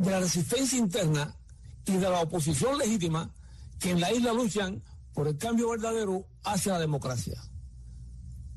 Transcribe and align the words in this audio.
de 0.00 0.10
la 0.10 0.20
resistencia 0.20 0.78
interna 0.78 1.36
y 1.84 1.92
de 1.92 2.08
la 2.08 2.22
oposición 2.22 2.78
legítima 2.78 3.30
que 3.78 3.90
en 3.90 4.00
la 4.00 4.10
isla 4.10 4.32
luchan 4.32 4.82
por 5.12 5.28
el 5.28 5.36
cambio 5.36 5.68
verdadero 5.68 6.26
hacia 6.42 6.72
la 6.72 6.78
democracia. 6.78 7.38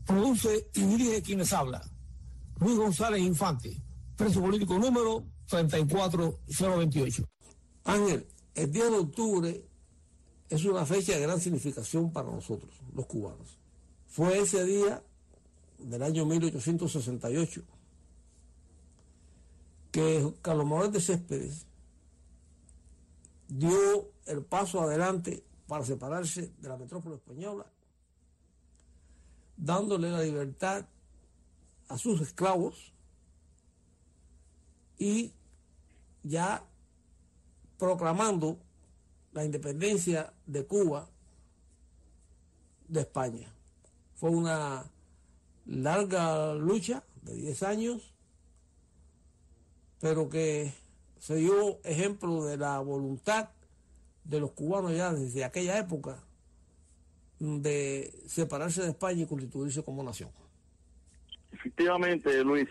Produce 0.05 0.69
y 0.73 0.83
dirige 0.83 1.21
quienes 1.21 1.52
habla. 1.52 1.81
Luis 2.59 2.77
González 2.77 3.21
Infante, 3.21 3.77
preso 4.16 4.39
político 4.39 4.79
número 4.79 5.25
34028. 5.47 7.27
Ángel, 7.83 8.25
el 8.55 8.71
día 8.71 8.85
de 8.85 8.95
octubre 8.95 9.66
es 10.49 10.63
una 10.63 10.85
fecha 10.85 11.11
de 11.11 11.19
gran 11.19 11.41
significación 11.41 12.13
para 12.13 12.31
nosotros, 12.31 12.71
los 12.95 13.05
cubanos. 13.05 13.57
Fue 14.07 14.39
ese 14.39 14.63
día 14.63 15.03
del 15.77 16.03
año 16.03 16.25
1868 16.25 17.66
que 19.94 20.33
Carlos 20.41 20.66
Manuel 20.66 20.91
de 20.91 20.99
Céspedes 20.99 21.67
dio 23.47 24.09
el 24.25 24.44
paso 24.44 24.81
adelante 24.81 25.44
para 25.67 25.85
separarse 25.85 26.52
de 26.58 26.67
la 26.67 26.77
metrópoli 26.77 27.16
española, 27.16 27.67
dándole 29.55 30.09
la 30.09 30.22
libertad 30.22 30.83
a 31.89 31.97
sus 32.00 32.22
esclavos 32.22 32.91
y 34.97 35.31
ya 36.23 36.66
proclamando 37.78 38.57
la 39.31 39.45
independencia 39.45 40.33
de 40.47 40.66
Cuba 40.66 41.07
de 42.88 43.02
España. 43.02 43.53
Fue 44.16 44.31
una 44.31 44.89
larga 45.67 46.55
lucha 46.55 47.03
de 47.22 47.35
10 47.35 47.63
años, 47.63 48.12
pero 50.04 50.30
que 50.30 50.70
se 51.18 51.38
dio 51.38 51.80
ejemplo 51.86 52.44
de 52.44 52.58
la 52.58 52.78
voluntad 52.80 53.48
de 54.26 54.42
los 54.42 54.52
cubanos 54.52 54.94
ya 54.94 55.14
desde 55.14 55.46
aquella 55.46 55.80
época 55.80 56.18
de 57.40 58.12
separarse 58.28 58.81
de 58.81 58.90
España 58.90 59.22
y 59.22 59.26
constituirse 59.26 59.81
como 59.81 60.04
nación. 60.04 60.30
Efectivamente, 61.54 62.44
Luis, 62.44 62.68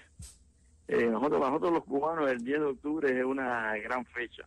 eh, 0.89 1.07
nosotros, 1.07 1.73
los 1.73 1.85
cubanos 1.85 2.31
el 2.31 2.45
10 2.45 2.61
de 2.61 2.67
octubre 2.67 3.19
es 3.19 3.25
una 3.25 3.79
gran 3.79 4.05
fecha, 4.05 4.47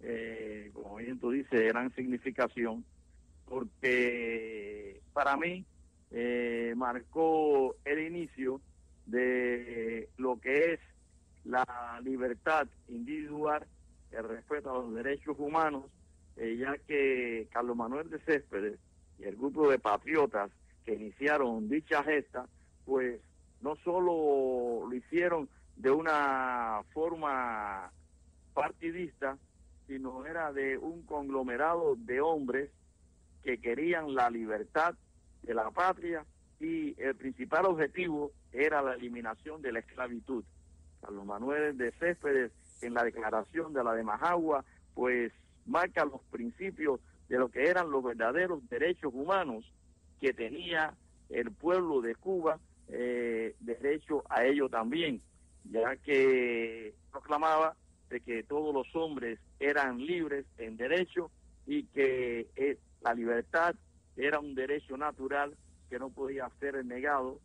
eh, 0.00 0.70
como 0.74 0.96
bien 0.96 1.18
tú 1.18 1.30
dices, 1.30 1.68
gran 1.68 1.90
significación, 1.94 2.84
porque 3.46 5.00
para 5.14 5.38
mí 5.38 5.64
eh, 6.10 6.74
marcó 6.76 7.76
el 7.86 8.00
inicio 8.00 8.60
de 9.06 10.10
lo 10.18 10.38
que 10.38 10.74
es 10.74 10.80
la 11.44 12.00
libertad 12.02 12.66
individual, 12.88 13.66
el 14.10 14.24
respeto 14.24 14.70
a 14.70 14.78
los 14.78 14.94
derechos 14.94 15.36
humanos, 15.38 15.84
eh, 16.36 16.56
ya 16.56 16.76
que 16.86 17.48
Carlos 17.52 17.76
Manuel 17.76 18.10
de 18.10 18.18
Céspedes 18.20 18.78
y 19.18 19.24
el 19.24 19.36
grupo 19.36 19.70
de 19.70 19.78
patriotas 19.78 20.50
que 20.84 20.94
iniciaron 20.94 21.68
dicha 21.68 22.02
gesta, 22.02 22.46
pues 22.84 23.20
no 23.60 23.76
solo 23.76 24.86
lo 24.86 24.94
hicieron 24.94 25.48
de 25.76 25.90
una 25.90 26.82
forma 26.92 27.90
partidista, 28.52 29.36
sino 29.86 30.26
era 30.26 30.52
de 30.52 30.78
un 30.78 31.02
conglomerado 31.02 31.96
de 31.96 32.20
hombres 32.20 32.70
que 33.42 33.58
querían 33.58 34.14
la 34.14 34.30
libertad 34.30 34.94
de 35.42 35.54
la 35.54 35.70
patria 35.70 36.24
y 36.60 37.00
el 37.00 37.14
principal 37.16 37.66
objetivo 37.66 38.32
era 38.52 38.80
la 38.80 38.94
eliminación 38.94 39.60
de 39.60 39.72
la 39.72 39.80
esclavitud. 39.80 40.44
Carlos 41.04 41.26
Manuel 41.26 41.76
de 41.76 41.92
Céspedes 41.92 42.50
en 42.80 42.94
la 42.94 43.04
declaración 43.04 43.74
de 43.74 43.84
la 43.84 43.92
de 43.92 44.02
Majagua, 44.02 44.64
pues 44.94 45.32
marca 45.66 46.04
los 46.04 46.22
principios 46.30 47.00
de 47.28 47.38
lo 47.38 47.50
que 47.50 47.68
eran 47.68 47.90
los 47.90 48.02
verdaderos 48.02 48.66
derechos 48.70 49.12
humanos 49.14 49.70
que 50.20 50.32
tenía 50.32 50.94
el 51.28 51.50
pueblo 51.52 52.00
de 52.00 52.14
Cuba, 52.14 52.58
eh, 52.88 53.54
derecho 53.60 54.24
a 54.30 54.44
ello 54.44 54.68
también, 54.68 55.20
ya 55.64 55.96
que 55.96 56.94
proclamaba 57.10 57.76
de 58.08 58.20
que 58.20 58.42
todos 58.42 58.74
los 58.74 58.94
hombres 58.94 59.38
eran 59.58 59.98
libres 59.98 60.46
en 60.58 60.76
derecho 60.76 61.30
y 61.66 61.84
que 61.84 62.48
eh, 62.56 62.78
la 63.02 63.14
libertad 63.14 63.74
era 64.16 64.38
un 64.38 64.54
derecho 64.54 64.96
natural 64.96 65.54
que 65.90 65.98
no 65.98 66.10
podía 66.10 66.48
ser 66.60 66.82
negado 66.84 67.40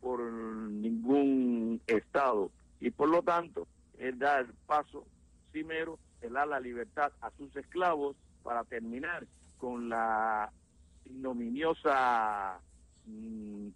por 0.00 0.20
ningún 0.20 1.80
Estado. 1.86 2.50
Y 2.84 2.90
por 2.90 3.08
lo 3.08 3.22
tanto, 3.22 3.66
él 3.96 4.18
da 4.18 4.40
el 4.40 4.52
paso 4.66 5.06
primero, 5.50 5.98
él 6.20 6.34
da 6.34 6.44
la 6.44 6.60
libertad 6.60 7.10
a 7.22 7.30
sus 7.30 7.56
esclavos 7.56 8.14
para 8.42 8.62
terminar 8.64 9.26
con 9.56 9.88
la 9.88 10.52
ignominiosa 11.06 12.60
mm, 13.06 13.68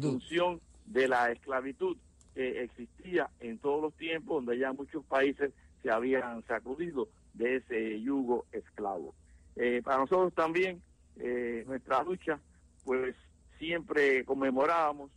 función 0.00 0.58
de 0.86 1.06
la 1.06 1.30
esclavitud 1.30 1.98
que 2.34 2.62
existía 2.62 3.28
en 3.40 3.58
todos 3.58 3.82
los 3.82 3.94
tiempos, 3.98 4.36
donde 4.36 4.58
ya 4.58 4.72
muchos 4.72 5.04
países 5.04 5.52
se 5.82 5.90
habían 5.90 6.42
sacudido 6.46 7.08
de 7.34 7.56
ese 7.56 8.00
yugo 8.00 8.46
esclavo. 8.52 9.14
Eh, 9.54 9.82
para 9.84 9.98
nosotros 9.98 10.32
también 10.32 10.80
eh, 11.18 11.62
nuestra 11.66 12.02
lucha, 12.02 12.40
pues 12.86 13.14
siempre 13.58 14.24
conmemorábamos, 14.24 15.10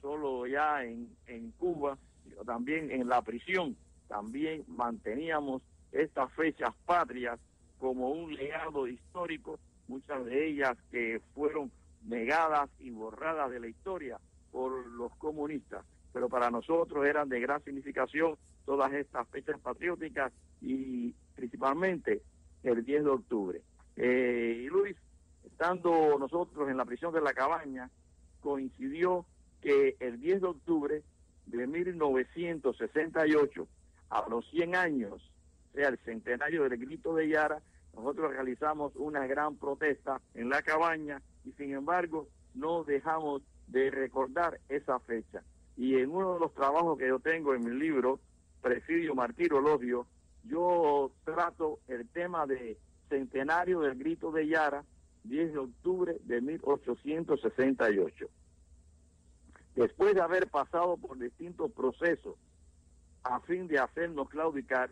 solo 0.00 0.46
ya 0.46 0.84
en, 0.84 1.08
en 1.26 1.50
Cuba, 1.52 1.98
también 2.44 2.90
en 2.90 3.08
la 3.08 3.22
prisión, 3.22 3.76
también 4.08 4.64
manteníamos 4.68 5.62
estas 5.92 6.32
fechas 6.32 6.74
patrias 6.84 7.38
como 7.78 8.10
un 8.10 8.34
legado 8.34 8.86
histórico, 8.86 9.58
muchas 9.88 10.24
de 10.24 10.48
ellas 10.48 10.76
que 10.90 11.20
fueron 11.34 11.70
negadas 12.04 12.70
y 12.78 12.90
borradas 12.90 13.50
de 13.50 13.60
la 13.60 13.68
historia 13.68 14.18
por 14.50 14.86
los 14.86 15.14
comunistas, 15.16 15.84
pero 16.12 16.28
para 16.28 16.50
nosotros 16.50 17.04
eran 17.06 17.28
de 17.28 17.40
gran 17.40 17.62
significación 17.62 18.36
todas 18.64 18.92
estas 18.92 19.28
fechas 19.28 19.58
patrióticas 19.60 20.32
y 20.60 21.14
principalmente 21.34 22.22
el 22.62 22.84
10 22.84 23.04
de 23.04 23.10
octubre. 23.10 23.62
Eh, 23.96 24.62
y 24.64 24.66
Luis, 24.68 24.96
estando 25.44 26.18
nosotros 26.18 26.68
en 26.68 26.76
la 26.76 26.84
prisión 26.84 27.12
de 27.12 27.20
la 27.20 27.32
cabaña, 27.32 27.90
coincidió 28.40 29.24
que 29.66 29.96
el 29.98 30.20
10 30.20 30.42
de 30.42 30.46
octubre 30.46 31.02
de 31.46 31.66
1968, 31.66 33.66
a 34.10 34.28
los 34.28 34.48
100 34.50 34.76
años, 34.76 35.28
sea 35.74 35.88
el 35.88 35.98
centenario 36.04 36.68
del 36.68 36.78
grito 36.78 37.16
de 37.16 37.28
Yara, 37.28 37.60
nosotros 37.92 38.30
realizamos 38.30 38.92
una 38.94 39.26
gran 39.26 39.56
protesta 39.56 40.20
en 40.34 40.50
la 40.50 40.62
cabaña 40.62 41.20
y 41.44 41.50
sin 41.54 41.72
embargo 41.72 42.28
no 42.54 42.84
dejamos 42.84 43.42
de 43.66 43.90
recordar 43.90 44.60
esa 44.68 45.00
fecha. 45.00 45.42
Y 45.76 45.96
en 45.96 46.10
uno 46.10 46.34
de 46.34 46.40
los 46.40 46.54
trabajos 46.54 46.96
que 46.96 47.08
yo 47.08 47.18
tengo 47.18 47.52
en 47.52 47.64
mi 47.64 47.72
libro, 47.72 48.20
Presidio 48.62 49.16
Martirio 49.16 49.60
Lodio, 49.60 50.06
yo 50.44 51.10
trato 51.24 51.80
el 51.88 52.08
tema 52.10 52.46
de 52.46 52.78
centenario 53.08 53.80
del 53.80 53.98
grito 53.98 54.30
de 54.30 54.46
Yara, 54.46 54.84
10 55.24 55.54
de 55.54 55.58
octubre 55.58 56.16
de 56.22 56.40
1868. 56.40 58.28
Después 59.76 60.14
de 60.14 60.22
haber 60.22 60.48
pasado 60.48 60.96
por 60.96 61.18
distintos 61.18 61.70
procesos 61.70 62.36
a 63.22 63.40
fin 63.40 63.68
de 63.68 63.78
hacernos 63.78 64.30
claudicar, 64.30 64.90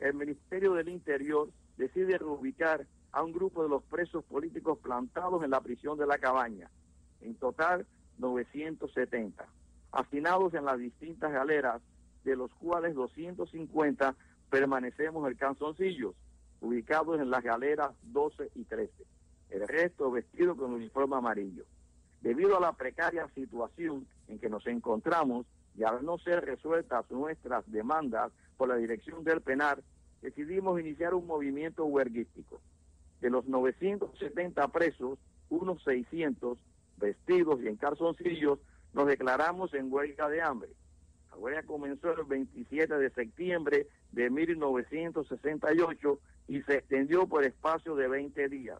el 0.00 0.12
Ministerio 0.12 0.74
del 0.74 0.90
Interior 0.90 1.48
decide 1.78 2.18
reubicar 2.18 2.86
a 3.12 3.22
un 3.22 3.32
grupo 3.32 3.62
de 3.62 3.70
los 3.70 3.82
presos 3.84 4.22
políticos 4.24 4.78
plantados 4.82 5.42
en 5.42 5.50
la 5.50 5.62
prisión 5.62 5.96
de 5.96 6.06
la 6.06 6.18
cabaña, 6.18 6.70
en 7.22 7.36
total 7.36 7.86
970, 8.18 9.46
hacinados 9.92 10.52
en 10.52 10.66
las 10.66 10.78
distintas 10.78 11.32
galeras, 11.32 11.80
de 12.24 12.36
los 12.36 12.52
cuales 12.56 12.94
250 12.94 14.14
permanecemos 14.50 15.26
en 15.26 15.36
Canzoncillos, 15.38 16.14
ubicados 16.60 17.18
en 17.18 17.30
las 17.30 17.42
galeras 17.42 17.92
12 18.02 18.50
y 18.56 18.64
13. 18.64 18.92
El 19.48 19.66
resto 19.66 20.10
vestido 20.10 20.54
con 20.54 20.74
uniforme 20.74 21.16
amarillo. 21.16 21.64
Debido 22.20 22.56
a 22.56 22.60
la 22.60 22.72
precaria 22.72 23.28
situación 23.34 24.06
en 24.28 24.38
que 24.38 24.48
nos 24.48 24.66
encontramos 24.66 25.46
y 25.76 25.84
al 25.84 26.04
no 26.04 26.18
ser 26.18 26.44
resueltas 26.44 27.08
nuestras 27.10 27.70
demandas 27.70 28.32
por 28.56 28.68
la 28.68 28.76
dirección 28.76 29.22
del 29.22 29.40
penal, 29.40 29.82
decidimos 30.20 30.80
iniciar 30.80 31.14
un 31.14 31.26
movimiento 31.26 31.84
huerguístico. 31.84 32.60
De 33.20 33.30
los 33.30 33.46
970 33.46 34.66
presos, 34.68 35.18
unos 35.48 35.82
600 35.84 36.58
vestidos 36.96 37.60
y 37.62 37.68
en 37.68 37.76
calzoncillos, 37.76 38.58
nos 38.92 39.06
declaramos 39.06 39.72
en 39.74 39.92
huelga 39.92 40.28
de 40.28 40.42
hambre. 40.42 40.70
La 41.30 41.36
huelga 41.36 41.62
comenzó 41.62 42.12
el 42.12 42.24
27 42.24 42.98
de 42.98 43.10
septiembre 43.10 43.86
de 44.12 44.30
1968 44.30 46.18
y 46.48 46.62
se 46.62 46.78
extendió 46.78 47.26
por 47.26 47.44
espacio 47.44 47.94
de 47.94 48.08
20 48.08 48.48
días. 48.48 48.78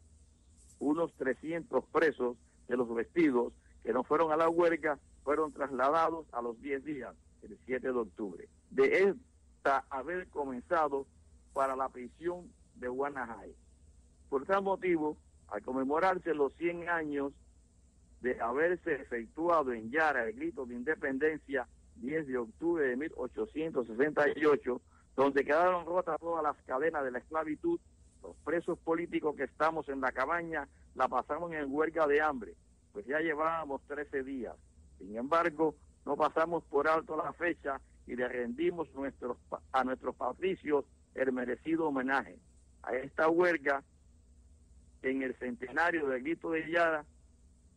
Unos 0.81 1.13
300 1.15 1.85
presos 1.87 2.37
de 2.69 2.77
los 2.77 2.95
vestidos 2.95 3.53
que 3.83 3.93
no 3.93 4.05
fueron 4.05 4.31
a 4.31 4.37
la 4.37 4.49
huelga 4.49 4.99
fueron 5.25 5.53
trasladados 5.53 6.27
a 6.33 6.41
los 6.41 6.61
10 6.61 6.85
días, 6.85 7.15
el 7.43 7.59
7 7.67 7.87
de 7.87 7.93
octubre. 7.93 8.49
De 8.71 9.05
esta 9.05 9.85
haber 9.91 10.29
comenzado 10.29 11.07
para 11.53 11.75
la 11.75 11.89
prisión 11.89 12.51
de 12.77 12.89
Guanajay. 12.89 13.55
Por 14.29 14.47
tal 14.47 14.63
motivo, 14.63 15.17
al 15.49 15.63
conmemorarse 15.63 16.35
los 16.35 16.55
100 16.55 16.89
años 16.89 17.33
de 18.21 18.41
haberse 18.41 18.95
efectuado 18.95 19.73
en 19.73 19.91
Yara 19.91 20.25
el 20.25 20.35
grito 20.35 20.67
de 20.67 20.75
independencia 20.75 21.67
10 21.97 22.27
de 22.27 22.39
octubre 22.39 22.87
de 22.87 22.97
1868, 22.97 24.81
donde 25.17 25.45
quedaron 25.45 25.87
rotas 25.87 26.19
todas 26.21 26.43
las 26.43 26.57
cadenas 26.65 27.05
de 27.05 27.11
la 27.11 27.19
esclavitud, 27.19 27.81
los 28.29 28.37
presos 28.45 28.79
políticos 28.81 29.35
que 29.37 29.45
estamos 29.45 29.89
en 29.89 30.03
la 30.03 30.13
cabaña 30.13 30.69
la 30.95 31.09
pasamos 31.09 31.51
en 31.53 31.73
huelga 31.73 32.07
de 32.07 32.21
hambre, 32.21 32.55
pues 32.93 33.07
ya 33.07 33.21
llevábamos 33.21 33.81
13 33.87 34.23
días. 34.23 34.55
Sin 34.99 35.17
embargo, 35.17 35.75
no 36.05 36.15
pasamos 36.15 36.63
por 36.65 36.89
alto 36.89 37.17
la 37.17 37.33
fecha 37.33 37.81
y 38.07 38.17
le 38.17 38.29
rendimos 38.29 38.87
a 39.73 39.85
nuestros 39.85 40.15
patricios 40.15 40.85
el 41.15 41.33
merecido 41.33 41.89
homenaje. 41.89 42.39
A 42.83 42.95
esta 42.97 43.31
huelga, 43.31 43.83
en 45.01 45.23
el 45.23 45.35
centenario 45.37 46.07
del 46.09 46.23
grito 46.23 46.51
de 46.51 46.71
Yara, 46.71 47.07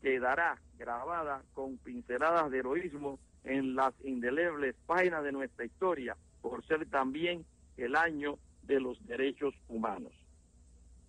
quedará 0.02 0.62
grabada 0.78 1.44
con 1.54 1.78
pinceladas 1.78 2.52
de 2.52 2.60
heroísmo 2.60 3.20
en 3.46 3.76
las 3.76 3.94
indelebles 4.04 4.76
páginas 4.86 5.24
de 5.24 5.32
nuestra 5.32 5.64
historia, 5.64 6.18
por 6.42 6.66
ser 6.66 6.90
también 6.90 7.46
el 7.78 7.96
año 7.96 8.38
de 8.64 8.82
los 8.82 9.02
derechos 9.08 9.54
humanos. 9.70 10.12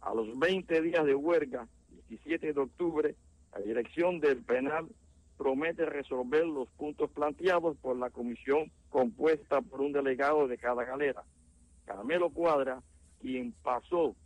A 0.03 0.15
los 0.15 0.37
20 0.39 0.83
días 0.83 1.05
de 1.07 1.15
huelga, 1.15 1.69
17 2.09 2.53
de 2.53 2.61
octubre, 2.61 3.15
la 3.53 3.61
dirección 3.61 4.19
del 4.19 4.43
penal 4.43 4.89
promete 5.39 5.87
resolver 5.87 6.45
los 6.45 6.69
puntos 6.71 7.11
planteados 7.11 7.77
por 7.77 7.97
la 7.97 8.11
comisión 8.11 8.71
compuesta 8.91 9.61
por 9.61 9.81
un 9.81 9.93
delegado 9.93 10.49
de 10.49 10.59
cada 10.59 10.85
galera. 10.85 11.23
Carmelo 11.85 12.31
Cuadra, 12.31 12.83
quien 13.21 13.53
pasó 13.63 14.17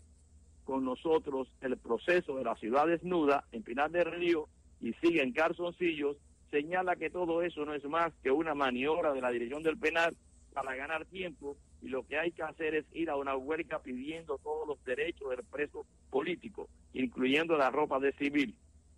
con 0.65 0.85
nosotros 0.85 1.53
el 1.61 1.77
proceso 1.77 2.37
de 2.37 2.45
la 2.45 2.57
ciudad 2.57 2.87
desnuda 2.87 3.45
en 3.53 3.63
Pinar 3.63 3.91
del 3.91 4.11
Río 4.11 4.49
y 4.81 4.95
sigue 4.95 5.23
en 5.23 5.33
calzoncillos, 5.33 6.17
señala 6.51 6.97
que 6.97 7.11
todo 7.11 7.43
eso 7.43 7.65
no 7.67 7.75
es 7.75 7.85
más 7.85 8.13
que 8.23 8.31
una 8.31 8.55
maniobra 8.55 9.13
de 9.13 9.21
la 9.21 9.31
dirección 9.31 9.63
del 9.63 9.79
penal 9.79 10.17
para 10.55 10.75
ganar 10.75 11.05
tiempo 11.05 11.57
y 11.87 11.89
lo 11.89 12.05
que 12.05 12.19
hay 12.19 12.33
que 12.33 12.43
hacer 12.43 12.75
es 12.75 12.85
ir 12.93 13.09
a 13.11 13.17
una 13.17 13.37
huelga 13.37 13.79
pidiendo 13.79 14.39
todos 14.39 14.67
los 14.67 14.85
derechos 14.85 15.31
del 15.31 15.45
preso 15.45 15.87
político, 16.11 16.69
incluyendo 16.93 17.57
la 17.57 17.71
ropa 17.71 18.01
de 18.01 18.13
civil. 18.15 18.57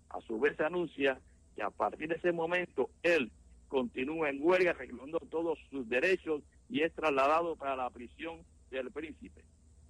A 0.08 0.23
su 0.23 0.40
vez 0.40 0.58
anuncia 0.58 1.20
que 1.55 1.62
a 1.62 1.69
partir 1.69 2.08
de 2.08 2.14
ese 2.14 2.32
momento 2.32 2.88
él 3.02 3.31
continúa 3.69 4.31
en 4.31 4.38
huelga 4.40 4.73
reclamando 4.73 5.19
todos 5.19 5.58
sus 5.70 5.87
derechos 5.87 6.43
y 6.70 6.81
es 6.81 6.90
trasladado 6.94 7.56
para 7.56 7.76
la 7.76 7.90
prisión 7.90 8.40
del 8.70 8.91
príncipe. 8.91 9.44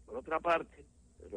Por 0.04 0.16
otra 0.16 0.40
parte, 0.40 0.84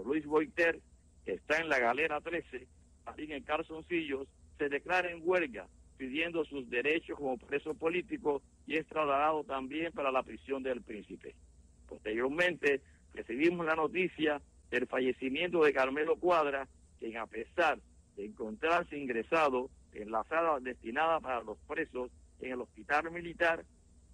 Luis 0.04 0.25
Boiter, 0.25 0.80
que 1.25 1.34
está 1.34 1.60
en 1.60 1.69
la 1.69 1.78
galera 1.78 2.22
13, 2.22 2.68
así 3.06 3.31
en 3.31 3.44
Calzoncillos, 3.44 4.28
se 4.57 4.68
declara 4.68 5.12
en 5.12 5.22
huelga 5.24 5.68
pidiendo 5.98 6.44
sus 6.46 6.68
derechos 6.72 7.19
como 7.19 7.38
preso 7.38 7.75
político 7.75 8.42
y 8.66 8.78
es 8.78 8.88
trasladado 8.88 9.44
también 9.44 9.92
para 9.92 10.12
la 10.12 10.24
prisión 10.24 10.64
del 10.64 10.81
príncipe. 10.81 11.36
Posteriormente 12.12 12.81
recibimos 13.13 13.66
la 13.66 13.75
noticia 13.75 14.42
del 14.69 14.86
fallecimiento 14.86 15.63
de 15.63 15.72
Carmelo 15.72 16.18
Cuadra, 16.18 16.68
quien 17.00 17.16
a 17.16 17.25
pesar 17.25 17.80
de 18.18 18.25
encontrarse 18.25 18.98
ingresado 18.98 19.69
en 19.94 20.12
la 20.12 20.25
sala 20.25 20.60
destinada 20.60 21.22
para 21.22 21.42
los 21.42 21.58
presos 21.60 22.12
en 22.42 22.52
el 22.52 22.60
hospital 22.60 23.10
militar, 23.12 23.63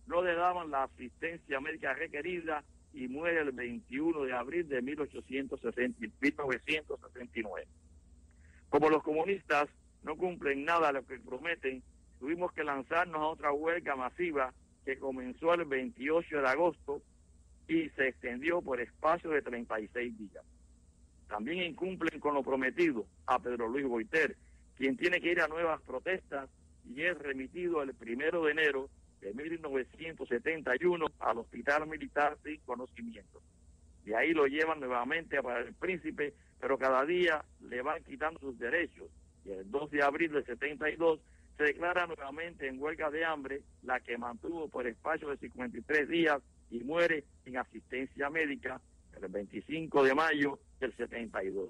no 0.06 0.22
le 0.22 0.36
daban 0.36 0.70
la 0.70 0.84
asistencia 0.84 1.60
médica 1.60 1.96
requerida 1.96 2.64
y 2.94 3.08
muere 3.08 3.42
el 3.42 3.52
21 3.52 4.26
de 4.26 4.34
abril 4.34 4.70
de 4.70 4.84
1969. 4.84 7.68
Como 8.70 8.90
los 8.92 9.02
comunistas 9.02 9.70
no 10.04 10.16
cumplen 10.16 10.66
nada 10.66 10.90
de 10.90 10.94
lo 11.00 11.08
que 11.08 11.18
prometen, 11.18 11.82
tuvimos 12.20 12.52
que 12.52 12.64
lanzarnos 12.64 13.20
a 13.20 13.26
otra 13.26 13.52
huelga 13.52 13.96
masiva 13.96 14.54
que 14.86 15.00
comenzó 15.00 15.56
el 15.56 15.66
28 15.66 16.42
de 16.42 16.48
agosto 16.48 17.02
y 17.68 17.90
se 17.90 18.08
extendió 18.08 18.62
por 18.62 18.80
espacio 18.80 19.30
de 19.30 19.42
36 19.42 20.18
días. 20.18 20.44
También 21.28 21.64
incumplen 21.64 22.19
con 22.19 22.34
lo 22.34 22.44
prometido 22.44 23.06
a 23.25 23.40
Pedro 23.40 23.68
Luis 23.68 23.86
Boiter, 23.86 24.38
quien 24.75 24.96
tiene 24.96 25.19
que 25.19 25.31
ir 25.31 25.42
a 25.42 25.48
nuevas 25.48 25.81
protestas 25.81 26.50
y 26.86 27.04
es 27.04 27.18
remitido 27.18 27.84
el 27.84 27.94
primero 27.94 28.46
de 28.46 28.52
enero 28.52 28.90
de 29.19 29.34
1971 29.34 31.06
al 31.19 31.38
Hospital 31.40 31.88
Militar 31.88 32.38
sin 32.44 32.62
conocimiento. 32.62 33.42
De 34.06 34.16
ahí 34.16 34.31
lo 34.31 34.48
llevan 34.48 34.80
nuevamente 34.80 35.42
para 35.42 35.60
el 35.60 35.74
príncipe, 35.74 36.34
pero 36.62 36.78
cada 36.78 37.06
día 37.06 37.44
le 37.62 37.81
van 37.81 38.04
quitando 38.04 38.40
sus 38.40 38.58
derechos. 38.58 39.10
Y 39.44 39.52
el 39.52 39.69
2 39.69 39.92
de 39.92 40.04
abril 40.04 40.31
del 40.31 40.46
72 40.46 41.19
se 41.57 41.63
declara 41.63 42.06
nuevamente 42.06 42.68
en 42.68 42.80
huelga 42.80 43.09
de 43.09 43.25
hambre, 43.25 43.63
la 43.81 44.00
que 44.00 44.18
mantuvo 44.18 44.69
por 44.69 44.86
espacio 44.86 45.30
de 45.30 45.38
53 45.38 46.07
días 46.07 46.39
y 46.69 46.83
muere 46.83 47.24
sin 47.44 47.57
asistencia 47.57 48.30
médica 48.30 48.80
el 49.19 49.27
25 49.27 50.04
de 50.04 50.13
mayo 50.13 50.59
del 50.80 50.95
72. 50.95 51.69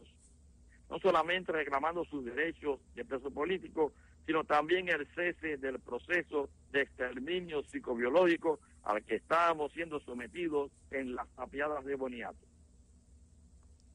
No 0.89 0.99
solamente 0.99 1.53
reclamando 1.53 2.03
sus 2.05 2.25
derechos 2.25 2.81
de 2.95 3.05
preso 3.05 3.31
político, 3.31 3.93
sino 4.25 4.43
también 4.43 4.89
el 4.89 5.07
cese 5.15 5.55
del 5.55 5.79
proceso 5.79 6.49
de 6.71 6.81
exterminio 6.81 7.63
psicobiológico 7.63 8.59
al 8.83 9.03
que 9.05 9.15
estábamos 9.15 9.71
siendo 9.71 10.01
sometidos 10.01 10.69
en 10.91 11.15
las 11.15 11.29
tapiadas 11.29 11.85
de 11.85 11.95
Boniato. 11.95 12.45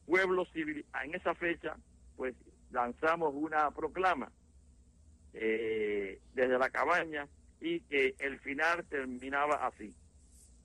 Pueblo 0.07 0.47
civil, 0.47 0.87
en 1.05 1.15
esa 1.15 1.35
fecha, 1.35 1.77
pues 2.17 2.35
lanzamos 2.71 3.35
una 3.35 3.71
proclama 3.71 4.33
eh, 5.35 6.21
desde 6.35 6.59
la 6.59 6.71
cabaña 6.71 7.29
y 7.61 7.81
que 7.81 8.15
el 8.19 8.39
final 8.41 8.85
terminaba 8.87 9.67
así. 9.67 9.95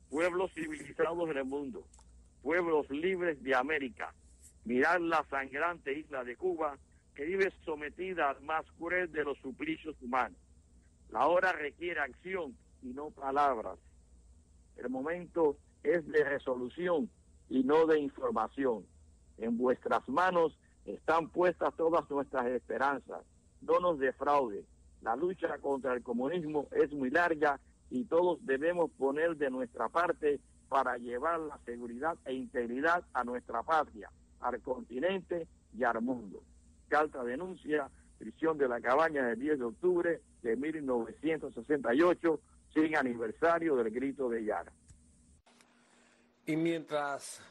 Pueblos 0.10 0.52
civilizados 0.54 1.30
en 1.30 1.38
el 1.38 1.46
mundo, 1.46 1.86
pueblos 2.42 2.90
libres 2.90 3.42
de 3.44 3.56
América, 3.56 4.14
mirar 4.66 5.02
la 5.02 5.26
sangrante 5.30 5.94
isla 5.94 6.24
de 6.24 6.36
Cuba 6.36 6.78
que 7.16 7.26
vive 7.26 7.52
sometida 7.66 8.30
al 8.30 8.42
más 8.42 8.66
cruel 8.78 9.12
de 9.12 9.24
los 9.24 9.38
suplicios 9.40 9.96
humanos. 10.02 10.40
La 11.10 11.26
hora 11.28 11.52
requiere 11.52 12.00
acción 12.00 12.56
y 12.84 12.90
no 12.90 13.10
palabras. 13.10 13.80
El 14.76 14.90
momento 14.90 15.58
es 15.84 16.06
de 16.08 16.24
resolución 16.24 17.10
y 17.50 17.64
no 17.64 17.86
de 17.88 18.00
información. 18.00 18.86
En 19.38 19.58
vuestras 19.58 20.08
manos 20.08 20.58
están 20.86 21.30
puestas 21.30 21.76
todas 21.76 22.10
nuestras 22.10 22.46
esperanzas. 22.48 23.24
No 23.62 23.80
nos 23.80 24.00
defraude. 24.00 24.66
La 25.02 25.16
lucha 25.16 25.58
contra 25.60 25.94
el 25.94 26.04
comunismo 26.04 26.68
es 26.72 26.92
muy 26.92 27.10
larga 27.10 27.60
y 27.90 28.06
todos 28.06 28.46
debemos 28.46 28.92
poner 28.92 29.38
de 29.38 29.50
nuestra 29.50 29.90
parte 29.90 30.40
para 30.70 30.98
llevar 30.98 31.40
la 31.40 31.58
seguridad 31.66 32.18
e 32.26 32.34
integridad 32.34 33.04
a 33.14 33.24
nuestra 33.24 33.64
patria, 33.64 34.10
al 34.42 34.62
continente 34.62 35.48
y 35.78 35.84
al 35.84 36.02
mundo. 36.02 36.44
Carta 36.90 37.24
denuncia, 37.24 37.90
prisión 38.18 38.58
de 38.58 38.68
la 38.68 38.82
cabaña 38.82 39.26
del 39.28 39.40
10 39.40 39.60
de 39.60 39.66
octubre 39.66 40.22
de 40.42 40.56
1968, 40.56 42.40
sin 42.74 42.96
aniversario 42.96 43.76
del 43.76 43.92
grito 43.92 44.30
de 44.30 44.44
Yara. 44.44 44.72
Y 46.46 46.56
mientras 46.56 47.42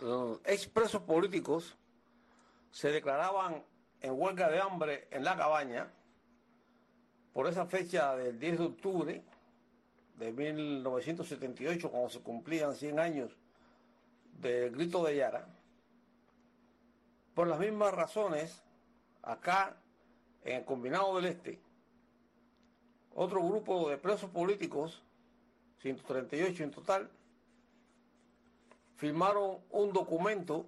los 0.00 0.40
expresos 0.44 1.02
políticos 1.02 1.76
se 2.70 2.90
declaraban 2.90 3.62
en 4.00 4.12
huelga 4.20 4.48
de 4.50 4.60
hambre 4.60 5.08
en 5.10 5.24
la 5.24 5.36
cabaña, 5.36 5.88
por 7.32 7.46
esa 7.48 7.66
fecha 7.66 8.16
del 8.16 8.38
10 8.38 8.58
de 8.58 8.64
octubre 8.64 9.22
de 10.18 10.32
1978, 10.32 11.90
cuando 11.90 12.08
se 12.08 12.20
cumplían 12.20 12.74
100 12.74 12.98
años 12.98 13.36
del 14.40 14.70
grito 14.70 15.04
de 15.04 15.16
Yara, 15.16 15.46
por 17.34 17.46
las 17.46 17.58
mismas 17.58 17.92
razones, 17.92 18.62
acá 19.22 19.76
en 20.44 20.56
el 20.56 20.64
Combinado 20.64 21.16
del 21.16 21.26
Este, 21.26 21.60
otro 23.14 23.42
grupo 23.46 23.90
de 23.90 23.98
presos 23.98 24.30
políticos, 24.30 25.02
138 25.82 26.64
en 26.64 26.70
total, 26.70 27.10
firmaron 28.96 29.58
un 29.70 29.92
documento 29.92 30.66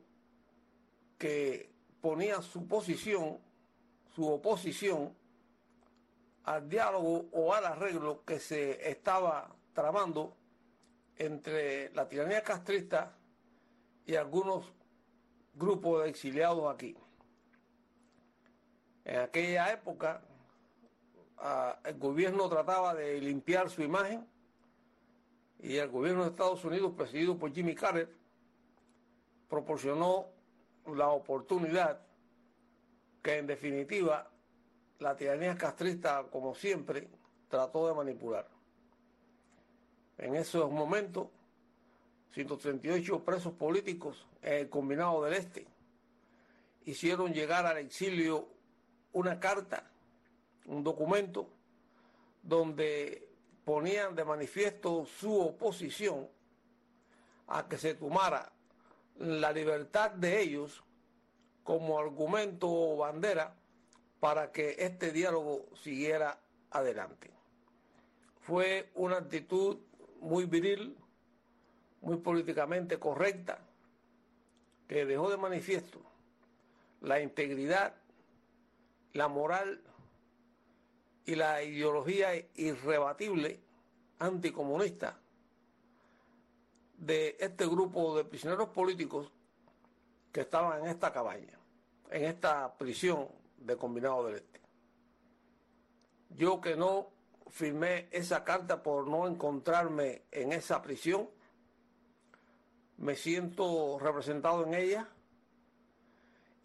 que 1.16 1.70
ponía 2.00 2.42
su 2.42 2.66
posición, 2.66 3.38
su 4.14 4.26
oposición 4.26 5.14
al 6.44 6.68
diálogo 6.68 7.26
o 7.32 7.52
al 7.52 7.66
arreglo 7.66 8.24
que 8.24 8.38
se 8.38 8.88
estaba 8.88 9.54
tramando 9.74 10.36
entre 11.16 11.92
la 11.94 12.08
tiranía 12.08 12.42
castrista 12.42 13.16
y 14.06 14.14
algunos 14.14 14.72
grupos 15.54 16.02
de 16.02 16.10
exiliados 16.10 16.72
aquí. 16.72 16.96
En 19.04 19.20
aquella 19.20 19.72
época 19.72 20.22
el 21.84 21.98
gobierno 21.98 22.48
trataba 22.48 22.94
de 22.94 23.20
limpiar 23.20 23.70
su 23.70 23.82
imagen 23.82 24.26
y 25.60 25.76
el 25.76 25.88
gobierno 25.88 26.22
de 26.22 26.30
Estados 26.30 26.64
Unidos, 26.64 26.92
presidido 26.96 27.36
por 27.36 27.52
Jimmy 27.52 27.74
Carter, 27.74 28.08
proporcionó 29.48 30.26
la 30.97 31.09
oportunidad 31.09 32.00
que 33.23 33.38
en 33.38 33.47
definitiva 33.47 34.30
la 34.99 35.16
tiranía 35.16 35.57
castrista, 35.57 36.25
como 36.30 36.54
siempre, 36.54 37.09
trató 37.49 37.88
de 37.88 37.95
manipular. 37.95 38.49
En 40.18 40.35
esos 40.35 40.71
momentos, 40.71 41.28
138 42.35 43.25
presos 43.25 43.52
políticos 43.54 44.26
en 44.42 44.54
el 44.54 44.68
combinado 44.68 45.23
del 45.23 45.35
Este 45.35 45.66
hicieron 46.85 47.33
llegar 47.33 47.66
al 47.66 47.78
exilio 47.78 48.49
una 49.12 49.38
carta, 49.38 49.90
un 50.66 50.83
documento, 50.83 51.49
donde 52.42 53.28
ponían 53.64 54.14
de 54.14 54.25
manifiesto 54.25 55.04
su 55.04 55.38
oposición 55.38 56.28
a 57.47 57.68
que 57.68 57.76
se 57.76 57.95
tomara 57.95 58.50
la 59.18 59.52
libertad 59.52 60.12
de 60.12 60.40
ellos 60.40 60.82
como 61.64 61.98
argumento 61.98 62.68
o 62.68 62.96
bandera 62.96 63.54
para 64.20 64.52
que 64.52 64.76
este 64.78 65.12
diálogo 65.12 65.66
siguiera 65.75 66.38
adelante. 66.70 67.30
Fue 68.40 68.90
una 68.94 69.18
actitud 69.18 69.78
muy 70.20 70.46
viril, 70.46 70.96
muy 72.00 72.16
políticamente 72.16 72.98
correcta, 72.98 73.58
que 74.87 75.04
dejó 75.04 75.30
de 75.30 75.37
manifiesto 75.37 76.00
la 77.00 77.20
integridad, 77.20 77.94
la 79.12 79.28
moral 79.28 79.82
y 81.26 81.34
la 81.34 81.62
ideología 81.62 82.34
irrebatible 82.54 83.60
anticomunista 84.18 85.18
de 86.98 87.36
este 87.38 87.66
grupo 87.66 88.16
de 88.16 88.24
prisioneros 88.24 88.68
políticos 88.68 89.32
que 90.32 90.42
estaban 90.42 90.80
en 90.80 90.90
esta 90.90 91.12
cabaña, 91.12 91.58
en 92.10 92.24
esta 92.24 92.76
prisión 92.76 93.28
de 93.56 93.76
Combinado 93.76 94.26
del 94.26 94.36
Este. 94.36 94.60
Yo 96.30 96.60
que 96.60 96.76
no 96.76 97.10
firmé 97.48 98.08
esa 98.10 98.44
carta 98.44 98.82
por 98.82 99.06
no 99.06 99.26
encontrarme 99.26 100.22
en 100.30 100.52
esa 100.52 100.82
prisión, 100.82 101.30
me 102.98 103.14
siento 103.14 103.98
representado 103.98 104.66
en 104.66 104.74
ella 104.74 105.08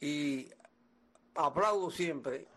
y 0.01 0.49
aplaudo 1.35 1.89
siempre 1.91 2.47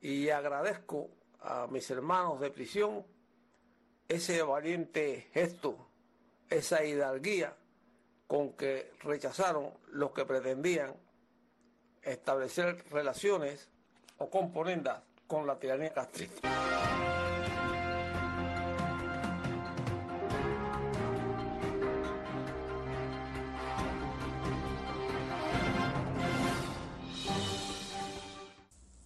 y 0.00 0.28
agradezco 0.28 1.08
a 1.40 1.66
mis 1.68 1.88
hermanos 1.90 2.40
de 2.40 2.50
prisión 2.50 3.06
ese 4.08 4.42
valiente 4.42 5.28
gesto, 5.32 5.88
esa 6.50 6.84
hidalguía 6.84 7.56
con 8.26 8.52
que 8.54 8.92
rechazaron 9.02 9.70
los 9.92 10.12
que 10.12 10.24
pretendían 10.24 10.94
establecer 12.02 12.84
relaciones 12.90 13.68
o 14.18 14.30
componendas 14.30 15.02
con 15.26 15.46
la 15.46 15.58
tiranía 15.58 15.92
castrista. 15.92 16.48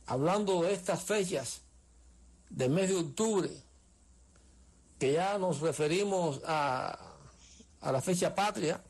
Hablando 0.06 0.62
de 0.62 0.72
estas 0.72 1.04
fechas 1.04 1.62
del 2.48 2.70
mes 2.70 2.88
de 2.88 2.96
octubre, 2.96 3.50
que 4.98 5.12
ya 5.12 5.38
nos 5.38 5.60
referimos 5.60 6.42
a, 6.44 7.09
a 7.80 7.92
la 7.92 8.00
fecha 8.00 8.34
patria, 8.34 8.82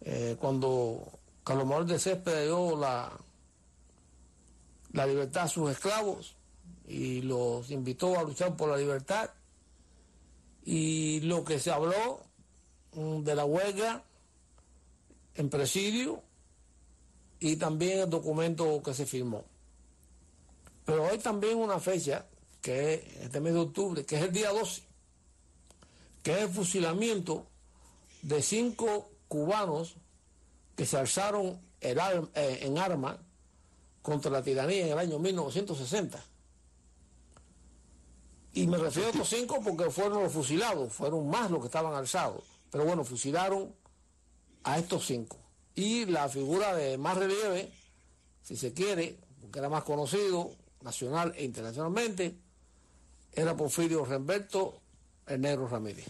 eh, 0.00 0.36
cuando 0.40 1.18
Carlos 1.44 1.66
Manuel 1.66 1.86
de 1.88 1.98
Céspedes 1.98 2.46
dio 2.46 2.76
la, 2.76 3.12
la 4.92 5.06
libertad 5.06 5.44
a 5.44 5.48
sus 5.48 5.70
esclavos 5.70 6.36
y 6.86 7.22
los 7.22 7.70
invitó 7.70 8.18
a 8.18 8.22
luchar 8.22 8.56
por 8.56 8.70
la 8.70 8.76
libertad. 8.76 9.30
Y 10.64 11.20
lo 11.20 11.44
que 11.44 11.58
se 11.58 11.70
habló 11.70 12.22
mm, 12.92 13.22
de 13.22 13.34
la 13.34 13.44
huelga 13.44 14.02
en 15.34 15.50
presidio 15.50 16.22
y 17.38 17.56
también 17.56 18.00
el 18.00 18.10
documento 18.10 18.82
que 18.82 18.94
se 18.94 19.06
firmó. 19.06 19.44
Pero 20.84 21.06
hay 21.06 21.18
también 21.18 21.58
una 21.58 21.78
fecha, 21.78 22.26
que 22.62 22.94
es 22.94 23.16
este 23.22 23.40
mes 23.40 23.54
de 23.54 23.60
octubre, 23.60 24.04
que 24.04 24.16
es 24.16 24.22
el 24.22 24.32
día 24.32 24.50
12, 24.50 24.82
que 26.22 26.32
es 26.32 26.38
el 26.42 26.48
fusilamiento 26.48 27.46
de 28.22 28.42
cinco 28.42 29.10
cubanos 29.28 29.96
que 30.74 30.86
se 30.86 30.96
alzaron 30.96 31.60
eh, 31.80 32.58
en 32.62 32.78
armas 32.78 33.16
contra 34.02 34.30
la 34.30 34.42
tiranía 34.42 34.86
en 34.86 34.92
el 34.92 34.98
año 34.98 35.18
1960. 35.18 36.22
Y 38.52 38.66
me 38.66 38.78
refiero 38.78 39.08
a 39.08 39.10
estos 39.10 39.28
cinco 39.28 39.60
porque 39.62 39.90
fueron 39.90 40.22
los 40.22 40.32
fusilados, 40.32 40.92
fueron 40.92 41.28
más 41.28 41.50
los 41.50 41.60
que 41.60 41.66
estaban 41.66 41.94
alzados. 41.94 42.44
Pero 42.70 42.84
bueno, 42.84 43.04
fusilaron 43.04 43.74
a 44.64 44.78
estos 44.78 45.06
cinco. 45.06 45.36
Y 45.74 46.06
la 46.06 46.28
figura 46.28 46.74
de 46.74 46.96
más 46.96 47.16
relieve, 47.18 47.70
si 48.42 48.56
se 48.56 48.72
quiere, 48.72 49.18
porque 49.40 49.58
era 49.58 49.68
más 49.68 49.84
conocido 49.84 50.52
nacional 50.80 51.34
e 51.36 51.44
internacionalmente, 51.44 52.34
era 53.32 53.54
Porfirio 53.56 54.04
Remberto 54.04 54.80
el 55.26 55.40
Negro 55.40 55.68
Ramírez. 55.68 56.06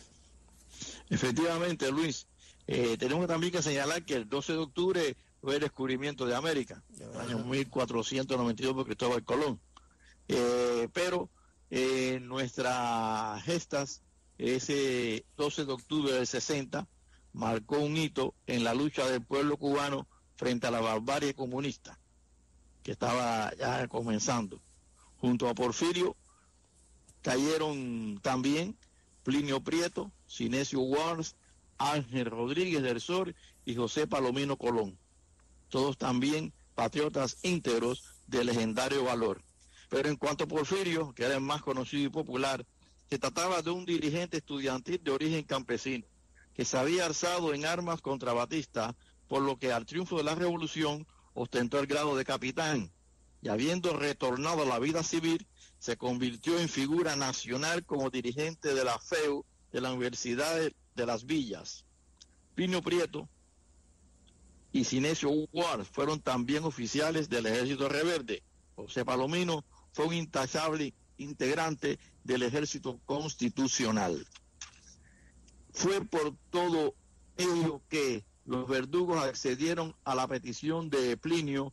Efectivamente, 1.09 1.91
Luis, 1.91 2.27
eh, 2.67 2.97
tenemos 2.99 3.27
también 3.27 3.53
que 3.53 3.63
señalar 3.63 4.05
que 4.05 4.15
el 4.15 4.29
12 4.29 4.53
de 4.53 4.59
octubre 4.59 5.17
fue 5.41 5.55
el 5.55 5.61
descubrimiento 5.61 6.27
de 6.27 6.35
América, 6.35 6.83
el 6.99 7.21
año 7.21 7.39
1492 7.45 8.75
por 8.75 8.87
Cristóbal 8.87 9.25
Colón. 9.25 9.61
Eh, 10.29 10.89
pero 10.93 11.31
eh, 11.71 12.19
nuestras 12.21 13.43
gestas, 13.45 14.03
ese 14.39 15.25
12 15.37 15.65
de 15.65 15.73
octubre 15.73 16.13
del 16.13 16.27
60, 16.27 16.89
marcó 17.33 17.79
un 17.79 17.97
hito 17.97 18.35
en 18.47 18.65
la 18.65 18.75
lucha 18.75 19.07
del 19.09 19.25
pueblo 19.25 19.57
cubano 19.57 20.09
frente 20.37 20.67
a 20.67 20.71
la 20.71 20.81
barbarie 20.81 21.35
comunista, 21.35 21.99
que 22.83 22.93
estaba 22.93 23.55
ya 23.55 23.87
comenzando. 23.89 24.61
Junto 25.19 25.49
a 25.49 25.55
Porfirio 25.55 26.17
cayeron 27.23 28.19
también 28.23 28.77
Plinio 29.27 29.61
Prieto, 29.61 30.13
Sinesio 30.29 30.83
Wars, 30.83 31.35
Ángel 31.79 32.27
Rodríguez 32.27 32.81
del 32.81 33.01
Sur 33.01 33.35
y 33.65 33.75
José 33.75 34.07
Palomino 34.07 34.57
Colón, 34.57 34.97
todos 35.69 35.99
también 35.99 36.53
patriotas 36.77 37.37
íntegros 37.43 38.05
de 38.29 38.45
legendario 38.45 39.03
valor. 39.03 39.43
Pero 39.89 40.09
en 40.09 40.15
cuanto 40.15 40.45
a 40.45 40.47
Porfirio, 40.47 41.13
que 41.13 41.25
era 41.25 41.35
el 41.35 41.41
más 41.41 41.61
conocido 41.61 42.05
y 42.05 42.09
popular, 42.09 42.65
se 43.11 43.19
trataba 43.19 43.63
de 43.63 43.71
un 43.71 43.85
dirigente 43.85 44.37
estudiantil 44.37 45.03
de 45.03 45.11
origen 45.11 45.43
campesino, 45.43 46.07
que 46.55 46.65
se 46.65 46.79
había 46.79 47.05
alzado 47.05 47.53
en 47.53 47.67
armas 47.67 48.01
contra 48.01 48.33
Batista, 48.33 48.95
por 49.27 49.43
lo 49.43 49.59
que 49.59 49.73
al 49.73 49.87
triunfo 49.87 50.19
de 50.19 50.23
la 50.23 50.37
revolución 50.37 51.05
ostentó 51.35 51.81
el 51.81 51.89
grado 51.89 52.17
de 52.17 52.25
capitán, 52.25 52.93
y 53.43 53.49
habiendo 53.49 53.93
retornado 53.93 54.63
a 54.63 54.67
la 54.67 54.79
vida 54.79 55.03
civil, 55.03 55.49
se 55.87 55.97
convirtió 55.97 56.59
en 56.59 56.69
figura 56.69 57.15
nacional 57.15 57.85
como 57.85 58.11
dirigente 58.11 58.75
de 58.75 58.83
la 58.83 58.99
FEU 58.99 59.45
de 59.71 59.81
la 59.81 59.93
Universidad 59.93 60.59
de 60.97 61.07
las 61.07 61.27
Villas. 61.27 61.85
Pino 62.57 62.83
Prieto 62.83 63.29
y 64.73 64.83
Sinesio 64.83 65.31
Ward 65.53 65.85
fueron 65.85 66.19
también 66.19 66.65
oficiales 66.65 67.29
del 67.29 67.47
Ejército 67.47 67.89
Reverde. 67.89 68.43
José 68.75 69.05
Palomino 69.05 69.65
fue 69.93 70.07
un 70.07 70.15
intachable 70.15 70.93
integrante 71.19 72.01
del 72.25 72.43
Ejército 72.43 72.99
Constitucional. 73.07 74.27
Fue 75.71 76.05
por 76.05 76.35
todo 76.51 76.97
ello 77.37 77.81
que 77.89 78.25
los 78.45 78.67
verdugos 78.67 79.23
accedieron 79.23 79.95
a 80.03 80.17
la 80.17 80.27
petición 80.27 80.91
de 80.91 81.17
Plinio, 81.17 81.73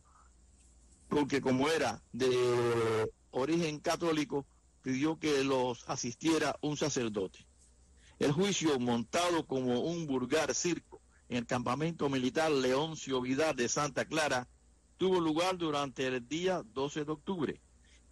porque 1.08 1.40
como 1.40 1.68
era 1.68 2.00
de 2.12 3.10
origen 3.34 3.78
católico, 3.80 4.46
pidió 4.82 5.18
que 5.18 5.44
los 5.44 5.88
asistiera 5.88 6.56
un 6.62 6.76
sacerdote. 6.76 7.46
El 8.18 8.32
juicio, 8.32 8.78
montado 8.78 9.46
como 9.46 9.80
un 9.80 10.06
vulgar 10.06 10.54
circo, 10.54 11.00
en 11.28 11.38
el 11.38 11.46
campamento 11.46 12.08
militar 12.08 12.50
Leoncio 12.50 13.20
Vidal 13.20 13.56
de 13.56 13.68
Santa 13.68 14.04
Clara 14.04 14.46
tuvo 14.98 15.20
lugar 15.20 15.56
durante 15.58 16.06
el 16.06 16.26
día 16.28 16.62
12 16.74 17.04
de 17.04 17.12
octubre. 17.12 17.60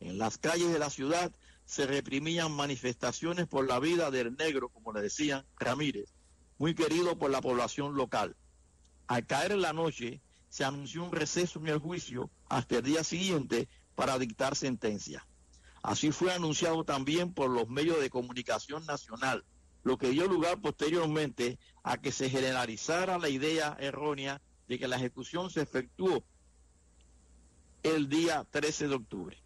En 0.01 0.19
las 0.19 0.39
calles 0.39 0.73
de 0.73 0.79
la 0.79 0.91
ciudad 0.91 1.33
se 1.65 1.87
reprimían 1.87 2.51
manifestaciones 2.53 3.47
por 3.47 3.69
la 3.69 3.79
vida 3.79 4.11
del 4.11 4.37
negro, 4.37 4.69
como 4.71 4.93
le 4.93 5.03
decían 5.03 5.45
Ramírez, 5.59 6.13
muy 6.59 6.75
querido 6.75 7.17
por 7.17 7.31
la 7.31 7.41
población 7.41 7.95
local. 7.95 8.35
Al 9.07 9.27
caer 9.27 9.57
la 9.57 9.73
noche, 9.73 10.21
se 10.49 10.65
anunció 10.65 11.05
un 11.05 11.13
receso 11.13 11.61
en 11.61 11.69
el 11.69 11.79
juicio 11.79 12.31
hasta 12.49 12.77
el 12.79 12.83
día 12.83 13.05
siguiente 13.05 13.69
para 13.95 14.19
dictar 14.19 14.57
sentencia. 14.57 15.27
Así 15.83 16.13
fue 16.13 16.33
anunciado 16.33 16.85
también 16.85 17.33
por 17.33 17.51
los 17.51 17.69
medios 17.69 18.01
de 18.01 18.11
comunicación 18.11 18.87
nacional, 18.87 19.45
lo 19.83 19.99
que 19.99 20.11
dio 20.11 20.29
lugar 20.29 20.61
posteriormente 20.61 21.59
a 21.83 21.97
que 21.97 22.13
se 22.13 22.31
generalizara 22.31 23.19
la 23.19 23.29
idea 23.29 23.77
errónea 23.81 24.41
de 24.69 24.79
que 24.79 24.89
la 24.89 24.97
ejecución 24.97 25.51
se 25.51 25.63
efectuó 25.63 26.25
el 27.83 28.09
día 28.09 28.47
13 28.51 28.89
de 28.89 28.95
octubre. 28.95 29.43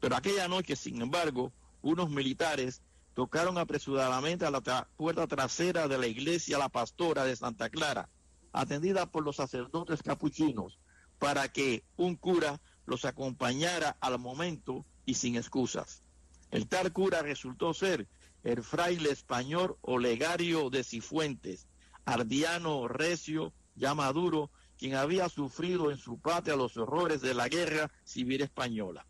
Pero 0.00 0.16
aquella 0.16 0.46
noche, 0.46 0.76
sin 0.76 1.02
embargo, 1.02 1.52
unos 1.82 2.08
militares 2.08 2.82
tocaron 3.14 3.58
apresuradamente 3.58 4.44
a 4.44 4.50
la 4.50 4.60
puerta 4.96 5.26
trasera 5.26 5.88
de 5.88 5.98
la 5.98 6.06
iglesia 6.06 6.58
La 6.58 6.68
Pastora 6.68 7.24
de 7.24 7.34
Santa 7.34 7.68
Clara, 7.68 8.08
atendida 8.52 9.06
por 9.06 9.24
los 9.24 9.36
sacerdotes 9.36 10.02
capuchinos, 10.02 10.78
para 11.18 11.48
que 11.48 11.84
un 11.96 12.16
cura 12.16 12.60
los 12.86 13.04
acompañara 13.04 13.96
al 14.00 14.18
momento 14.18 14.84
y 15.06 15.14
sin 15.14 15.36
excusas. 15.36 16.02
El 16.50 16.68
tal 16.68 16.92
cura 16.92 17.22
resultó 17.22 17.74
ser 17.74 18.06
el 18.42 18.62
fraile 18.62 19.10
español 19.10 19.76
Olegario 19.80 20.70
de 20.70 20.84
Cifuentes, 20.84 21.66
ardiano 22.04 22.86
recio, 22.88 23.52
ya 23.74 23.94
maduro, 23.94 24.50
quien 24.78 24.94
había 24.94 25.28
sufrido 25.28 25.90
en 25.90 25.98
su 25.98 26.18
patria 26.18 26.56
los 26.56 26.76
horrores 26.76 27.20
de 27.20 27.34
la 27.34 27.48
guerra 27.48 27.90
civil 28.04 28.42
española. 28.42 29.06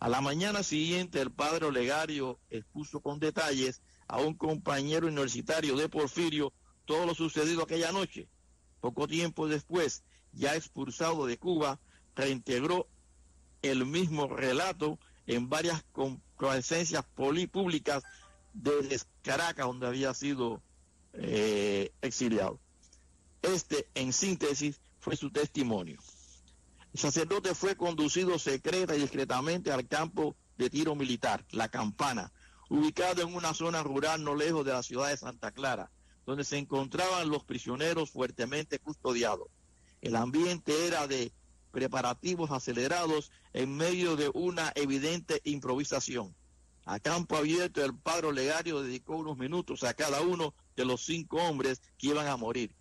A 0.00 0.08
la 0.08 0.20
mañana 0.20 0.62
siguiente, 0.62 1.20
el 1.20 1.32
padre 1.32 1.66
Olegario 1.66 2.38
expuso 2.50 3.00
con 3.00 3.18
detalles 3.18 3.82
a 4.06 4.20
un 4.20 4.34
compañero 4.34 5.06
universitario 5.08 5.76
de 5.76 5.88
Porfirio 5.88 6.52
todo 6.84 7.04
lo 7.04 7.14
sucedido 7.14 7.62
aquella 7.62 7.92
noche. 7.92 8.28
Poco 8.80 9.06
tiempo 9.08 9.48
después, 9.48 10.04
ya 10.32 10.54
expulsado 10.54 11.26
de 11.26 11.36
Cuba, 11.36 11.80
reintegró 12.18 12.88
el 13.62 13.86
mismo 13.86 14.26
relato 14.26 14.98
en 15.26 15.48
varias 15.48 15.84
comparecencias 15.92 17.04
públicas 17.04 18.02
desde 18.52 19.00
Caracas, 19.22 19.66
donde 19.66 19.86
había 19.86 20.12
sido 20.14 20.60
eh, 21.12 21.92
exiliado. 22.02 22.58
Este, 23.42 23.88
en 23.94 24.12
síntesis, 24.12 24.80
fue 24.98 25.16
su 25.16 25.30
testimonio. 25.30 26.00
El 26.92 27.00
sacerdote 27.00 27.54
fue 27.54 27.76
conducido 27.76 28.38
secreta 28.38 28.96
y 28.96 29.00
discretamente 29.00 29.70
al 29.70 29.86
campo 29.86 30.34
de 30.56 30.70
tiro 30.70 30.96
militar, 30.96 31.44
La 31.52 31.68
Campana, 31.68 32.32
ubicado 32.68 33.22
en 33.22 33.34
una 33.34 33.54
zona 33.54 33.82
rural 33.84 34.24
no 34.24 34.34
lejos 34.34 34.64
de 34.64 34.72
la 34.72 34.82
ciudad 34.82 35.08
de 35.08 35.16
Santa 35.16 35.52
Clara, 35.52 35.90
donde 36.26 36.42
se 36.42 36.58
encontraban 36.58 37.30
los 37.30 37.44
prisioneros 37.44 38.10
fuertemente 38.10 38.80
custodiados. 38.80 39.48
El 40.00 40.16
ambiente 40.16 40.86
era 40.86 41.06
de 41.06 41.32
preparativos 41.78 42.50
acelerados 42.50 43.30
en 43.52 43.76
medio 43.76 44.16
de 44.16 44.32
una 44.34 44.72
evidente 44.74 45.40
improvisación. 45.44 46.34
A 46.84 46.98
campo 46.98 47.36
abierto, 47.36 47.84
el 47.84 47.94
padre 47.96 48.32
Legario 48.32 48.82
dedicó 48.82 49.16
unos 49.16 49.38
minutos 49.38 49.84
a 49.84 49.94
cada 49.94 50.20
uno 50.22 50.54
de 50.74 50.84
los 50.84 51.04
cinco 51.04 51.36
hombres 51.36 51.80
que 51.96 52.08
iban 52.08 52.26
a 52.26 52.36
morir. 52.36 52.74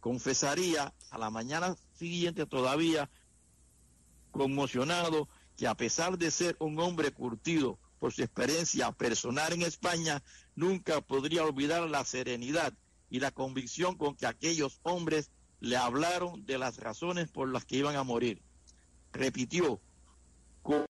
Confesaría 0.00 0.92
a 1.10 1.16
la 1.16 1.30
mañana 1.30 1.76
siguiente 1.94 2.44
todavía 2.44 3.08
conmocionado 4.32 5.28
que 5.56 5.66
a 5.66 5.74
pesar 5.74 6.18
de 6.18 6.30
ser 6.30 6.54
un 6.58 6.78
hombre 6.78 7.10
curtido 7.10 7.78
por 7.98 8.12
su 8.12 8.22
experiencia 8.22 8.92
personal 8.92 9.54
en 9.54 9.62
España, 9.62 10.22
nunca 10.54 11.00
podría 11.00 11.44
olvidar 11.44 11.88
la 11.88 12.04
serenidad 12.04 12.74
y 13.08 13.20
la 13.20 13.30
convicción 13.30 13.96
con 13.96 14.14
que 14.14 14.26
aquellos 14.26 14.78
hombres 14.82 15.30
le 15.62 15.76
hablaron 15.76 16.44
de 16.44 16.58
las 16.58 16.78
razones 16.78 17.30
por 17.30 17.48
las 17.48 17.64
que 17.64 17.76
iban 17.76 17.94
a 17.94 18.02
morir. 18.02 18.42
Repitió, 19.12 19.80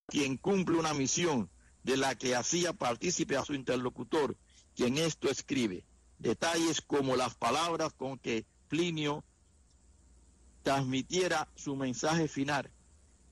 quien 0.06 0.38
cumple 0.38 0.78
una 0.78 0.94
misión 0.94 1.50
de 1.82 1.98
la 1.98 2.14
que 2.14 2.35
hacía 2.35 2.72
partícipe 2.72 3.37
a 3.37 3.44
su 3.44 3.52
interlocutor, 3.52 4.35
quien 4.74 4.96
esto 4.96 5.28
escribe. 5.28 5.85
Detalles 6.18 6.80
como 6.80 7.16
las 7.16 7.35
palabras 7.35 7.92
con 7.92 8.18
que 8.18 8.46
Plinio 8.68 9.22
transmitiera 10.62 11.48
su 11.54 11.76
mensaje 11.76 12.26
final. 12.26 12.70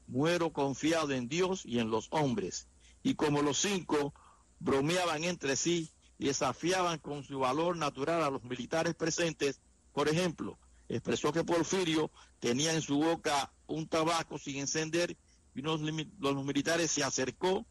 Muero 0.09 0.53
confiado 0.53 1.13
en 1.13 1.27
Dios 1.27 1.65
y 1.65 1.79
en 1.79 1.91
los 1.91 2.09
hombres. 2.11 2.69
Y 3.03 3.15
como 3.15 3.41
los 3.41 3.57
cinco 3.57 4.13
bromeaban 4.59 5.25
entre 5.25 5.57
sí 5.57 5.91
y 6.19 6.27
desafiaban 6.27 6.99
con 6.99 7.25
su 7.25 7.39
valor 7.39 7.79
natural 7.79 8.23
a 8.23 8.29
los 8.29 8.45
militares 8.45 8.95
presentes, 8.95 9.59
por 9.95 10.11
ejemplo, 10.11 10.59
expresó 10.97 11.33
que 11.33 11.45
Porfirio 11.45 12.11
tenía 12.41 12.73
en 12.75 12.83
su 12.83 12.99
boca 12.99 13.53
un 13.67 13.87
tabaco 13.87 14.39
sin 14.39 14.57
encender 14.57 15.17
y 15.55 15.61
unos, 15.61 15.81
los 16.19 16.45
militares 16.45 16.91
se 16.91 17.05
acercó 17.05 17.67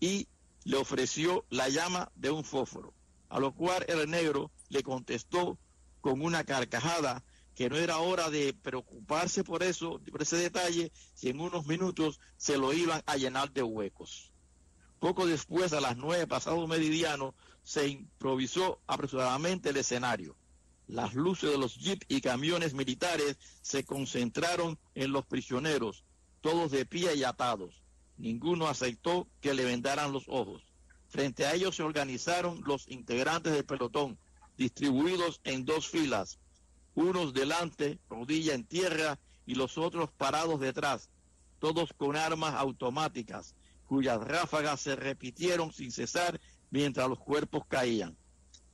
y 0.00 0.28
le 0.64 0.76
ofreció 0.76 1.44
la 1.50 1.68
llama 1.68 2.10
de 2.14 2.30
un 2.30 2.44
fósforo, 2.44 2.92
a 3.28 3.38
lo 3.40 3.54
cual 3.54 3.84
el 3.88 4.10
negro 4.10 4.50
le 4.68 4.82
contestó 4.82 5.58
con 6.00 6.22
una 6.22 6.44
carcajada 6.44 7.24
que 7.54 7.68
no 7.68 7.76
era 7.76 7.98
hora 7.98 8.30
de 8.30 8.54
preocuparse 8.54 9.44
por 9.44 9.62
eso, 9.62 10.00
por 10.10 10.22
ese 10.22 10.36
detalle, 10.36 10.90
si 11.14 11.28
en 11.28 11.40
unos 11.40 11.66
minutos 11.66 12.18
se 12.36 12.58
lo 12.58 12.72
iban 12.72 13.02
a 13.06 13.16
llenar 13.16 13.52
de 13.52 13.62
huecos. 13.62 14.32
Poco 14.98 15.26
después, 15.26 15.72
a 15.72 15.80
las 15.80 15.96
nueve 15.96 16.26
pasado 16.26 16.66
meridiano, 16.66 17.34
se 17.62 17.88
improvisó 17.88 18.80
apresuradamente 18.86 19.70
el 19.70 19.76
escenario. 19.76 20.36
Las 20.92 21.14
luces 21.14 21.50
de 21.50 21.56
los 21.56 21.76
jeeps 21.78 22.04
y 22.10 22.20
camiones 22.20 22.74
militares 22.74 23.38
se 23.62 23.82
concentraron 23.82 24.78
en 24.94 25.10
los 25.10 25.24
prisioneros, 25.24 26.04
todos 26.42 26.70
de 26.70 26.84
pie 26.84 27.14
y 27.16 27.24
atados. 27.24 27.82
Ninguno 28.18 28.66
aceptó 28.66 29.26
que 29.40 29.54
le 29.54 29.64
vendaran 29.64 30.12
los 30.12 30.24
ojos. 30.28 30.66
Frente 31.08 31.46
a 31.46 31.54
ellos 31.54 31.76
se 31.76 31.82
organizaron 31.82 32.60
los 32.66 32.86
integrantes 32.88 33.54
del 33.54 33.64
pelotón, 33.64 34.18
distribuidos 34.58 35.40
en 35.44 35.64
dos 35.64 35.88
filas, 35.88 36.38
unos 36.94 37.32
delante, 37.32 37.98
rodilla 38.10 38.52
en 38.52 38.66
tierra, 38.66 39.18
y 39.46 39.54
los 39.54 39.78
otros 39.78 40.10
parados 40.10 40.60
detrás, 40.60 41.08
todos 41.58 41.94
con 41.94 42.16
armas 42.16 42.52
automáticas, 42.52 43.54
cuyas 43.86 44.20
ráfagas 44.20 44.82
se 44.82 44.94
repitieron 44.94 45.72
sin 45.72 45.90
cesar 45.90 46.38
mientras 46.70 47.08
los 47.08 47.18
cuerpos 47.18 47.62
caían. 47.66 48.14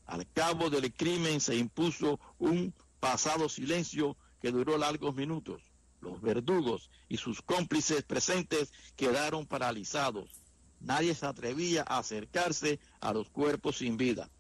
Al 0.09 0.27
cabo 0.33 0.71
del 0.71 0.91
crimen 0.95 1.39
se 1.39 1.55
impuso 1.55 2.19
un 2.39 2.73
pasado 2.99 3.51
silencio 3.51 4.17
que 4.41 4.51
duró 4.51 4.79
largos 4.79 5.15
minutos. 5.15 5.61
Los 6.01 6.23
verdugos 6.23 6.91
y 7.11 7.19
sus 7.19 7.43
cómplices 7.43 8.05
presentes 8.05 8.73
quedaron 8.97 9.47
paralizados. 9.47 10.31
Nadie 10.81 11.15
se 11.15 11.27
atrevía 11.27 11.85
a 11.87 11.99
acercarse 11.99 12.81
a 13.03 13.13
los 13.13 13.29
cuerpos 13.29 13.79
sin 13.79 13.99
vida. 13.99 14.31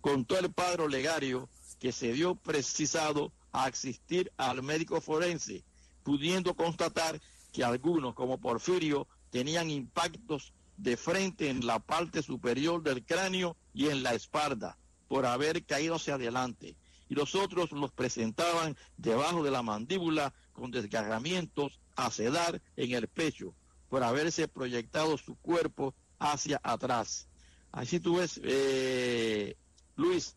Contó 0.00 0.38
el 0.38 0.50
padre 0.50 0.88
Legario 0.88 1.50
que 1.78 1.92
se 1.92 2.14
dio 2.14 2.36
precisado 2.36 3.30
a 3.52 3.64
asistir 3.64 4.32
al 4.38 4.62
médico 4.62 5.02
forense, 5.02 5.64
pudiendo 6.02 6.54
constatar 6.54 7.20
que 7.52 7.62
algunos, 7.62 8.14
como 8.14 8.40
Porfirio, 8.40 9.06
tenían 9.28 9.68
impactos 9.68 10.54
de 10.78 10.96
frente 10.96 11.50
en 11.50 11.66
la 11.66 11.78
parte 11.78 12.22
superior 12.22 12.82
del 12.82 13.04
cráneo 13.04 13.58
y 13.74 13.88
en 13.88 14.02
la 14.02 14.14
espalda, 14.14 14.78
por 15.14 15.26
haber 15.26 15.64
caído 15.64 15.94
hacia 15.94 16.16
adelante, 16.16 16.74
y 17.08 17.14
los 17.14 17.36
otros 17.36 17.70
los 17.70 17.92
presentaban 17.92 18.76
debajo 18.96 19.44
de 19.44 19.52
la 19.52 19.62
mandíbula 19.62 20.34
con 20.52 20.72
desgarramientos 20.72 21.78
a 21.94 22.10
sedar 22.10 22.60
en 22.74 22.90
el 22.90 23.06
pecho, 23.06 23.54
por 23.88 24.02
haberse 24.02 24.48
proyectado 24.48 25.16
su 25.16 25.36
cuerpo 25.36 25.94
hacia 26.18 26.60
atrás. 26.64 27.28
Así 27.70 28.00
tú 28.00 28.16
ves, 28.16 28.40
eh, 28.42 29.56
Luis, 29.94 30.34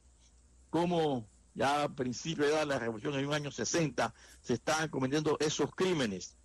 cómo 0.70 1.28
ya 1.56 1.82
a 1.82 1.90
principio 1.90 2.46
de 2.46 2.64
la 2.64 2.78
revolución 2.78 3.16
en 3.16 3.26
los 3.26 3.34
años 3.34 3.56
60 3.56 4.14
se 4.44 4.54
estaban 4.54 4.90
cometiendo 4.90 5.38
esos 5.40 5.74
crímenes 5.74 6.36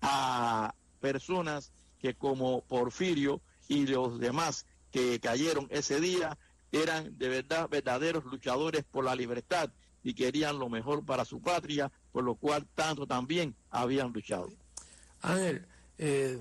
a 0.00 0.74
personas 0.98 1.72
que 2.00 2.14
como 2.14 2.62
Porfirio 2.62 3.42
y 3.68 3.86
los 3.86 4.18
demás 4.18 4.64
que 4.90 5.20
cayeron 5.20 5.66
ese 5.70 6.00
día 6.00 6.38
eran 6.72 7.16
de 7.18 7.28
verdad 7.28 7.68
verdaderos 7.68 8.24
luchadores 8.24 8.84
por 8.84 9.04
la 9.04 9.14
libertad 9.14 9.70
y 10.02 10.14
querían 10.14 10.58
lo 10.58 10.68
mejor 10.68 11.04
para 11.04 11.24
su 11.24 11.40
patria, 11.40 11.92
por 12.10 12.24
lo 12.24 12.34
cual 12.34 12.66
tanto 12.74 13.06
también 13.06 13.54
habían 13.70 14.12
luchado. 14.12 14.50
Ángel, 15.20 15.66
eh, 15.98 16.38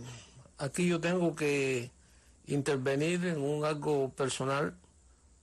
aquí 0.58 0.88
yo 0.88 1.00
tengo 1.00 1.36
que 1.36 1.92
intervenir 2.48 3.26
en 3.26 3.42
un 3.42 3.66
algo 3.66 4.10
personal 4.10 4.76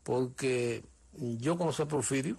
porque 0.03 0.83
yo 1.13 1.57
conocí 1.57 1.83
a 1.83 1.87
Porfirio 1.87 2.37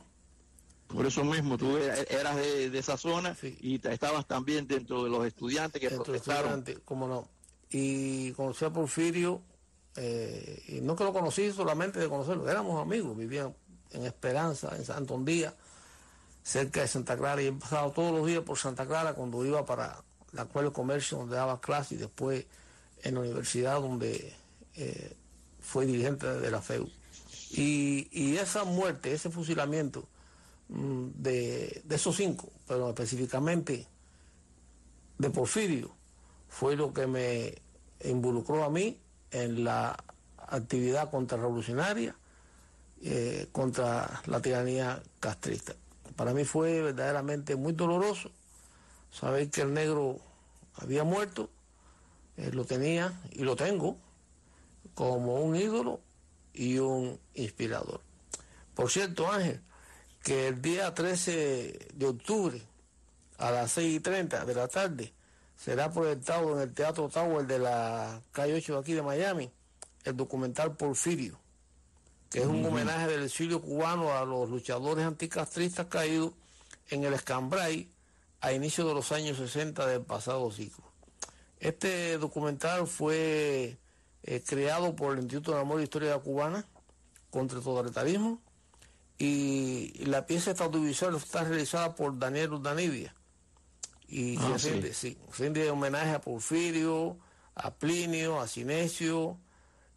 Por 0.88 1.06
eso 1.06 1.24
mismo, 1.24 1.58
tú 1.58 1.78
eras 1.78 2.36
de, 2.36 2.78
esa 2.78 2.98
zona 2.98 3.38
y 3.44 3.76
estabas 3.88 4.28
también 4.28 4.68
dentro 4.68 5.04
de 5.04 5.10
los 5.10 5.26
estudiantes 5.26 5.80
que 5.80 5.90
protestaron. 5.90 6.64
cómo 6.84 7.08
no. 7.08 7.28
Y 7.70 8.32
conocí 8.32 8.66
a 8.66 8.72
Porfirio, 8.72 9.42
eh, 9.96 10.64
y 10.68 10.82
no 10.82 10.96
que 10.96 11.04
lo 11.04 11.14
conocí 11.14 11.52
solamente 11.52 12.00
de 12.00 12.10
conocerlo, 12.10 12.50
éramos 12.50 12.82
amigos, 12.82 13.18
vivían 13.18 13.56
en 13.92 14.06
Esperanza, 14.06 14.76
en 14.76 14.86
Santo 14.86 15.18
Día, 15.20 15.54
cerca 16.44 16.82
de 16.82 16.88
Santa 16.88 17.18
Clara, 17.18 17.42
y 17.42 17.48
he 17.48 17.52
pasado 17.52 17.92
todos 17.92 18.12
los 18.12 18.26
días 18.26 18.44
por 18.44 18.58
Santa 18.58 18.86
Clara 18.86 19.14
cuando 19.14 19.46
iba 19.46 19.66
para 19.66 20.04
la 20.32 20.44
Escuela 20.44 20.70
de 20.70 20.74
Comercio, 20.74 21.18
donde 21.18 21.36
daba 21.36 21.60
clase, 21.60 21.96
y 21.96 21.98
después 21.98 22.46
en 23.04 23.16
la 23.16 23.22
universidad, 23.22 23.82
donde 23.82 24.34
eh, 24.76 25.16
fue 25.60 25.86
dirigente 25.86 26.28
de 26.28 26.52
la 26.52 26.62
FEU. 26.62 26.90
Y, 27.52 28.08
y 28.12 28.38
esa 28.38 28.64
muerte, 28.64 29.12
ese 29.12 29.30
fusilamiento, 29.30 30.08
Mm, 30.70 31.10
de, 31.16 31.84
esos 31.90 32.16
cinco, 32.16 32.48
pero 32.68 32.90
específicamente 32.90 33.88
de 35.18 35.30
Porfirio, 35.32 35.96
fue 36.48 36.76
lo 36.76 36.94
que 36.94 37.08
me 37.08 37.56
involucró 38.04 38.64
a 38.64 38.70
mí 38.70 39.00
en 39.32 39.64
la 39.64 39.98
actividad 40.48 41.10
contrarrevolucionaria 41.10 42.16
eh, 43.02 43.48
contra 43.52 44.22
la 44.26 44.42
tiranía 44.42 45.02
castrista. 45.20 45.74
Para 46.16 46.34
mí 46.34 46.44
fue 46.44 46.82
verdaderamente 46.82 47.56
muy 47.56 47.74
doloroso 47.74 48.32
saber 49.12 49.50
que 49.50 49.62
el 49.62 49.74
negro 49.74 50.20
había 50.76 51.04
muerto, 51.04 51.50
eh, 52.38 52.52
lo 52.52 52.66
tenía 52.66 53.20
y 53.32 53.44
lo 53.44 53.56
tengo 53.56 53.98
como 54.94 55.36
un 55.36 55.56
ídolo 55.56 56.02
y 56.54 56.78
un 56.80 57.20
inspirador. 57.36 58.02
Por 58.76 58.90
cierto, 58.90 59.32
Ángel, 59.32 59.62
que 60.24 60.50
el 60.50 60.62
día 60.62 60.94
13 60.94 61.88
de 61.94 62.06
octubre 62.06 62.62
a 63.38 63.52
las 63.52 63.72
6 63.72 63.96
y 63.96 64.00
30 64.00 64.46
de 64.46 64.54
la 64.54 64.68
tarde 64.68 65.14
será 65.60 65.92
proyectado 65.92 66.56
en 66.56 66.62
el 66.62 66.74
Teatro 66.74 67.10
Tower 67.10 67.46
de 67.46 67.60
la 67.60 68.22
calle 68.32 68.54
8 68.54 68.74
de 68.74 68.80
aquí 68.80 68.94
de 68.94 69.02
Miami 69.02 69.52
el 70.06 70.16
documental 70.16 70.78
Porfirio, 70.78 71.38
que 72.30 72.40
es 72.40 72.46
un 72.46 72.66
homenaje 72.66 73.08
del 73.08 73.24
exilio 73.24 73.62
cubano 73.62 74.14
a 74.14 74.24
los 74.24 74.50
luchadores 74.50 75.06
anticastristas 75.06 75.88
caídos 75.88 76.32
en 76.90 77.04
el 77.04 77.14
Escambray 77.14 77.92
a 78.40 78.54
inicios 78.54 78.88
de 78.88 78.94
los 78.94 79.12
años 79.12 79.38
60 79.38 79.86
del 79.86 80.02
pasado 80.02 80.50
siglo. 80.50 80.86
Este 81.60 82.18
documental 82.18 82.88
fue 82.88 83.78
eh, 84.24 84.44
creado 84.48 84.96
por 84.96 85.14
el 85.14 85.20
Instituto 85.20 85.54
de 85.54 85.60
Amor 85.60 85.82
e 85.82 85.84
Historia 85.84 86.18
Cubana 86.20 86.66
contra 87.30 87.58
el 87.58 87.64
totalitarismo 87.66 88.42
y 89.18 90.06
la 90.06 90.26
pieza 90.26 90.52
audiovisual 90.58 91.16
está 91.16 91.44
realizada 91.44 91.96
por 91.96 92.18
Daniel 92.18 92.54
Urdanibia 92.54 93.14
y 94.10 94.38
ah, 94.38 94.58
rinde, 94.58 94.94
sí. 94.94 95.18
homenaje 95.72 96.12
a 96.12 96.22
Porfirio, 96.22 97.18
a 97.56 97.74
Plinio, 97.76 98.40
a 98.40 98.48
Cinesio, 98.48 99.38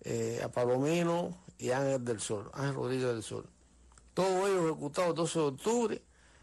eh, 0.02 0.40
a 0.44 0.50
Palomino 0.50 1.44
y 1.58 1.70
a 1.70 1.78
Ángel 1.78 2.04
del 2.04 2.20
Sol, 2.20 2.50
Ángel 2.52 2.74
Rodríguez 2.74 3.06
del 3.06 3.22
Sol. 3.22 3.48
Todo 4.14 4.46
ello 4.46 4.68
ejecutado 4.68 5.10
el 5.10 5.14
12 5.14 5.38
de 5.38 5.44
octubre 5.44 6.02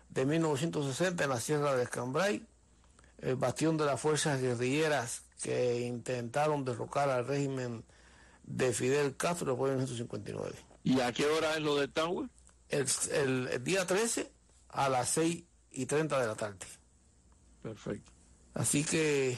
de 0.10 0.26
1960 0.26 1.24
en 1.24 1.30
la 1.30 1.40
Sierra 1.40 1.76
de 1.76 1.84
Escambray, 1.84 2.46
el 3.20 3.36
bastión 3.36 3.78
de 3.78 3.86
las 3.86 4.02
fuerzas 4.02 4.42
guerrilleras 4.42 5.24
que 5.42 5.82
intentaron 5.82 6.66
derrocar 6.66 7.10
al 7.10 7.28
régimen 7.28 7.84
de 8.44 8.74
Fidel 8.74 9.16
Castro 9.16 9.52
después 9.52 9.72
de 9.72 9.78
1959. 9.78 10.56
¿Y 10.84 11.00
a 11.02 11.12
qué 11.12 11.26
hora 11.26 11.56
es 11.56 11.62
lo 11.62 11.76
del 11.76 11.92
Tower? 11.92 12.30
el, 12.70 13.64
día 13.64 13.86
13 13.86 14.32
a 14.70 14.90
las 14.90 15.10
6 15.10 15.44
y 15.72 15.86
30 15.86 16.20
de 16.20 16.28
la 16.28 16.36
tarde. 16.36 16.58
Perfecto. 17.70 18.12
Así 18.56 18.84
que 18.84 19.38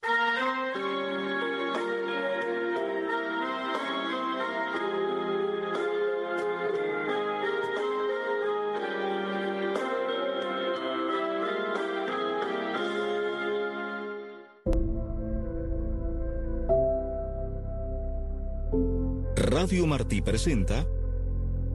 Radio 19.76 19.88
Martí 19.88 20.22
presenta 20.22 20.86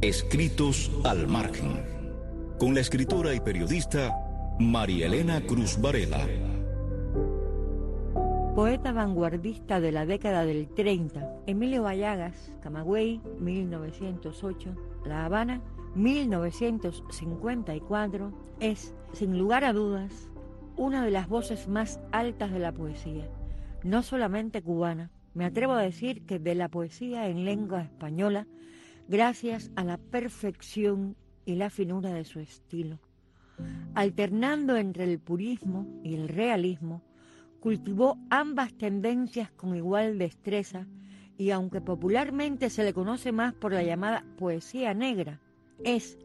Escritos 0.01 0.91
al 1.05 1.29
Margen, 1.29 1.85
con 2.59 2.73
la 2.73 2.81
escritora 2.81 3.35
y 3.35 3.41
periodista 3.41 4.17
María 4.59 5.05
Elena 5.05 5.43
Cruz 5.43 5.79
Varela. 5.79 6.27
Poeta 8.55 8.93
vanguardista 8.93 9.81
de 9.81 9.93
la 9.93 10.07
década 10.07 10.47
del 10.47 10.71
30, 10.71 11.43
Emilio 11.47 11.83
Vallagas, 11.83 12.55
Camagüey, 12.63 13.21
1908, 13.39 14.75
La 15.05 15.27
Habana, 15.27 15.61
1954, 15.95 18.33
es, 18.61 18.95
sin 19.13 19.37
lugar 19.37 19.65
a 19.65 19.75
dudas, 19.75 20.31
una 20.79 21.05
de 21.05 21.11
las 21.11 21.29
voces 21.29 21.69
más 21.69 22.01
altas 22.13 22.51
de 22.51 22.61
la 22.61 22.73
poesía, 22.73 23.29
no 23.85 24.03
solamente 24.03 24.63
cubana, 24.63 25.11
me 25.35 25.45
atrevo 25.45 25.73
a 25.73 25.83
decir 25.83 26.27
que 26.27 26.39
de 26.39 26.55
la 26.55 26.69
poesía 26.69 27.29
en 27.29 27.45
lengua 27.45 27.83
española, 27.83 28.47
gracias 29.09 29.71
a 29.77 29.85
la 29.85 29.99
perfección 29.99 31.17
y 31.45 31.57
la 31.57 31.71
finura 31.71 32.13
de 32.13 32.25
su 32.25 32.41
estilo 32.41 33.01
alternando 33.95 34.77
entre 34.77 35.05
el 35.05 35.19
purismo 35.19 35.87
y 36.03 36.15
el 36.15 36.29
realismo, 36.29 37.03
cultivó 37.61 38.19
ambas 38.31 38.73
tendencias 38.75 39.51
con 39.53 39.77
igual 39.77 40.19
destreza 40.19 40.87
y 41.37 41.51
aunque 41.51 41.81
popularmente 41.81 42.71
se 42.71 42.85
le 42.85 42.93
conoce 42.93 43.33
más 43.33 43.55
por 43.55 43.73
la 43.73 43.83
llamada 43.83 44.25
poesía 44.39 44.95
negra, 44.95 45.41
es 45.85 46.19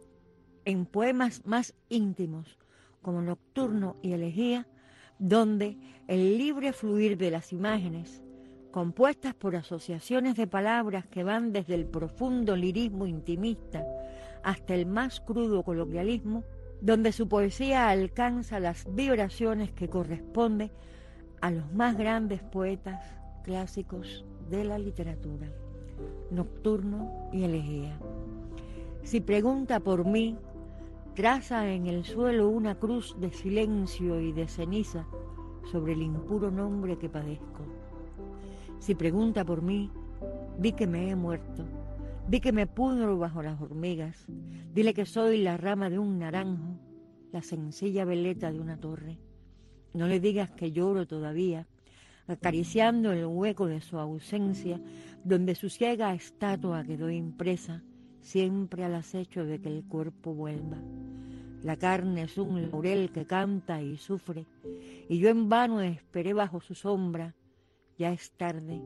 en 0.65 0.85
poemas 0.85 1.45
más 1.45 1.73
íntimos 1.89 2.57
como 3.01 3.21
Nocturno 3.21 3.97
y 4.01 4.13
Elegía, 4.13 4.67
donde 5.19 5.77
el 6.07 6.37
libre 6.37 6.73
fluir 6.73 7.17
de 7.17 7.31
las 7.31 7.53
imágenes, 7.53 8.23
compuestas 8.75 9.33
por 9.33 9.55
asociaciones 9.55 10.35
de 10.35 10.47
palabras 10.47 11.07
que 11.07 11.23
van 11.23 11.53
desde 11.53 11.75
el 11.75 11.85
profundo 11.85 12.57
lirismo 12.57 13.07
intimista 13.07 13.85
hasta 14.43 14.75
el 14.75 14.85
más 14.85 15.21
crudo 15.21 15.63
coloquialismo, 15.63 16.43
donde 16.81 17.13
su 17.13 17.29
poesía 17.29 17.87
alcanza 17.87 18.59
las 18.59 18.85
vibraciones 18.93 19.71
que 19.71 19.87
corresponde 19.87 20.71
a 21.39 21.51
los 21.51 21.71
más 21.71 21.97
grandes 21.97 22.43
poetas 22.43 23.01
clásicos 23.45 24.25
de 24.49 24.65
la 24.65 24.77
literatura, 24.77 25.47
Nocturno 26.29 27.29
y 27.31 27.45
Elegía. 27.45 27.97
Si 29.03 29.21
pregunta 29.21 29.79
por 29.79 30.03
mí, 30.03 30.35
traza 31.13 31.71
en 31.71 31.87
el 31.87 32.03
suelo 32.03 32.49
una 32.49 32.75
cruz 32.75 33.15
de 33.21 33.31
silencio 33.31 34.19
y 34.19 34.33
de 34.33 34.49
ceniza 34.49 35.07
sobre 35.71 35.93
el 35.93 36.01
impuro 36.01 36.51
nombre 36.51 36.97
que 36.97 37.07
padezco. 37.07 37.74
Si 38.85 38.93
pregunta 38.93 39.43
por 39.43 39.63
mí, 39.63 39.89
vi 40.59 40.73
que 40.73 40.85
me 40.85 41.09
he 41.09 41.15
muerto, 41.15 41.65
vi 42.27 42.39
que 42.39 42.51
me 42.51 42.67
pudro 42.67 43.17
bajo 43.17 43.41
las 43.41 43.59
hormigas, 43.59 44.27
dile 44.75 44.93
que 44.93 45.07
soy 45.07 45.41
la 45.41 45.57
rama 45.57 45.89
de 45.89 45.97
un 45.97 46.19
naranjo, 46.19 46.77
la 47.31 47.41
sencilla 47.41 48.05
veleta 48.05 48.51
de 48.51 48.59
una 48.59 48.77
torre. 48.77 49.17
No 49.95 50.05
le 50.05 50.19
digas 50.19 50.51
que 50.51 50.71
lloro 50.71 51.07
todavía, 51.07 51.65
acariciando 52.27 53.11
el 53.11 53.25
hueco 53.25 53.65
de 53.65 53.81
su 53.81 53.97
ausencia, 53.97 54.79
donde 55.23 55.55
su 55.55 55.71
ciega 55.71 56.13
estatua 56.13 56.83
quedó 56.83 57.09
impresa, 57.09 57.81
siempre 58.21 58.83
al 58.83 58.93
acecho 58.93 59.45
de 59.45 59.59
que 59.59 59.69
el 59.69 59.83
cuerpo 59.85 60.35
vuelva. 60.35 60.77
La 61.63 61.75
carne 61.75 62.21
es 62.21 62.37
un 62.37 62.61
laurel 62.61 63.11
que 63.11 63.25
canta 63.25 63.81
y 63.81 63.97
sufre, 63.97 64.45
y 65.09 65.17
yo 65.17 65.29
en 65.29 65.49
vano 65.49 65.81
esperé 65.81 66.35
bajo 66.35 66.61
su 66.61 66.75
sombra. 66.75 67.33
Ya 67.97 68.11
es 68.11 68.31
tarde, 68.31 68.81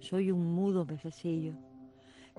soy 0.00 0.30
un 0.30 0.54
mudo 0.54 0.86
pececillo. 0.86 1.54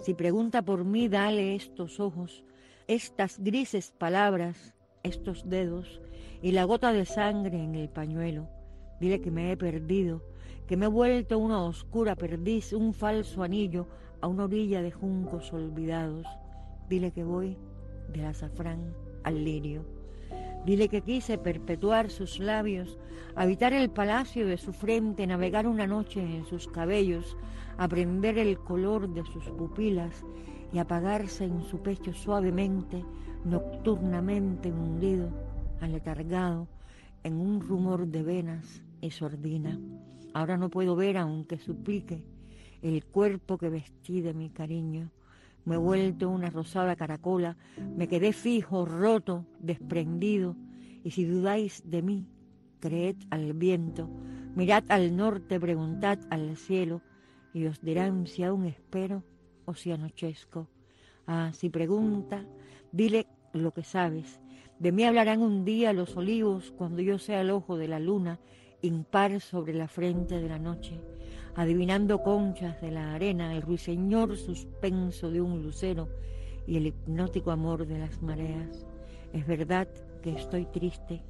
Si 0.01 0.15
pregunta 0.15 0.63
por 0.63 0.83
mí, 0.83 1.07
dale 1.07 1.55
estos 1.55 1.99
ojos, 1.99 2.43
estas 2.87 3.37
grises 3.37 3.91
palabras, 3.91 4.73
estos 5.03 5.47
dedos, 5.47 6.01
y 6.41 6.53
la 6.53 6.63
gota 6.63 6.91
de 6.91 7.05
sangre 7.05 7.63
en 7.63 7.75
el 7.75 7.89
pañuelo. 7.89 8.47
Dile 8.99 9.21
que 9.21 9.29
me 9.29 9.51
he 9.51 9.57
perdido, 9.57 10.23
que 10.67 10.75
me 10.75 10.85
he 10.85 10.89
vuelto 10.89 11.37
una 11.37 11.63
oscura 11.63 12.15
perdiz, 12.15 12.73
un 12.73 12.93
falso 12.93 13.43
anillo 13.43 13.87
a 14.21 14.27
una 14.27 14.45
orilla 14.45 14.81
de 14.81 14.91
juncos 14.91 15.53
olvidados. 15.53 16.25
Dile 16.89 17.11
que 17.11 17.23
voy 17.23 17.57
del 18.11 18.25
azafrán 18.25 18.93
al 19.23 19.43
lirio. 19.43 19.96
Dile 20.67 20.89
que 20.89 21.01
quise 21.01 21.37
perpetuar 21.37 22.09
sus 22.09 22.39
labios, 22.39 22.99
habitar 23.35 23.71
el 23.71 23.89
palacio 23.89 24.45
de 24.45 24.57
su 24.57 24.73
frente, 24.73 25.25
navegar 25.25 25.65
una 25.65 25.87
noche 25.87 26.19
en 26.19 26.45
sus 26.45 26.67
cabellos, 26.67 27.37
aprender 27.77 28.37
el 28.37 28.59
color 28.59 29.07
de 29.07 29.23
sus 29.23 29.45
pupilas 29.45 30.25
y 30.73 30.79
apagarse 30.79 31.45
en 31.45 31.63
su 31.63 31.81
pecho 31.81 32.11
suavemente, 32.11 33.05
nocturnamente 33.45 34.69
hundido 34.69 35.29
aletargado 35.79 36.67
en 37.23 37.39
un 37.39 37.61
rumor 37.61 38.05
de 38.05 38.23
venas 38.23 38.83
y 38.99 39.11
sordina. 39.11 39.79
Ahora 40.33 40.57
no 40.57 40.69
puedo 40.69 40.97
ver, 40.97 41.15
aunque 41.15 41.59
suplique, 41.59 42.25
el 42.81 43.05
cuerpo 43.05 43.57
que 43.57 43.69
vestí 43.69 44.19
de 44.19 44.33
mi 44.33 44.49
cariño. 44.49 45.11
Me 45.67 45.75
he 45.75 45.77
vuelto 45.77 46.29
una 46.29 46.49
rosada 46.49 46.95
caracola, 46.95 47.57
me 47.97 48.07
quedé 48.07 48.31
fijo, 48.31 48.85
roto, 48.85 49.45
desprendido, 49.59 50.55
y 51.03 51.11
si 51.11 51.25
dudáis 51.25 51.83
de 51.83 52.01
mí, 52.01 52.25
creed 52.79 53.17
al 53.31 53.51
viento, 53.51 54.09
mirad 54.55 54.85
al 54.87 55.17
norte, 55.17 55.59
preguntad 55.59 56.19
al 56.29 56.55
cielo, 56.55 57.01
y 57.53 57.65
os 57.65 57.81
dirán 57.81 58.27
si 58.27 58.43
aún 58.43 58.63
espero 58.63 59.25
o 59.65 59.73
si 59.73 59.91
anochezco. 59.91 60.69
Ah, 61.25 61.51
si 61.51 61.69
pregunta, 61.69 62.45
dile 62.93 63.27
lo 63.51 63.73
que 63.73 63.83
sabes, 63.83 64.39
de 64.79 64.93
mí 64.93 65.03
hablarán 65.03 65.41
un 65.41 65.65
día 65.65 65.91
los 65.91 66.15
olivos 66.15 66.71
cuando 66.71 67.01
yo 67.01 67.19
sea 67.19 67.41
el 67.41 67.51
ojo 67.51 67.75
de 67.75 67.89
la 67.89 67.99
luna, 67.99 68.39
impar 68.81 69.41
sobre 69.41 69.73
la 69.73 69.89
frente 69.89 70.39
de 70.39 70.47
la 70.47 70.59
noche, 70.59 71.01
adivinando 71.57 72.21
conchas 72.21 72.79
de 72.81 72.91
la 72.91 73.15
arena, 73.15 73.51
el 73.51 73.63
ruiseñor 73.63 74.37
suspenso 74.37 75.31
de 75.31 75.41
un 75.41 75.63
lucero 75.63 76.07
y 76.67 76.77
el 76.77 76.85
hipnótico 76.85 77.49
amor 77.49 77.87
de 77.87 77.97
las 77.97 78.21
mareas. 78.21 78.85
Es 79.33 79.45
verdad 79.47 79.87
que 80.21 80.33
estoy 80.33 80.65
triste, 80.65 81.23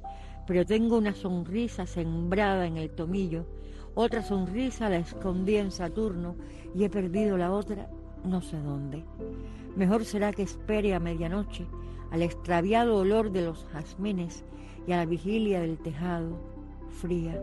pero 0.46 0.66
tengo 0.66 0.98
una 0.98 1.14
sonrisa 1.14 1.86
sembrada 1.86 2.66
en 2.66 2.76
el 2.76 2.90
tomillo, 2.90 3.46
otra 3.94 4.22
sonrisa 4.22 4.90
la 4.90 4.98
escondí 4.98 5.56
en 5.56 5.70
Saturno 5.70 6.36
y 6.74 6.84
he 6.84 6.90
perdido 6.90 7.38
la 7.38 7.50
otra 7.50 7.88
no 8.22 8.42
sé 8.42 8.60
dónde. 8.60 9.04
Mejor 9.76 10.04
será 10.04 10.32
que 10.32 10.42
espere 10.42 10.94
a 10.94 11.00
medianoche 11.00 11.66
al 12.10 12.20
extraviado 12.20 12.98
olor 12.98 13.32
de 13.32 13.46
los 13.46 13.64
jazmines 13.72 14.44
y 14.86 14.92
a 14.92 14.98
la 14.98 15.06
vigilia 15.06 15.60
del 15.60 15.78
tejado 15.78 16.38
fría. 17.00 17.42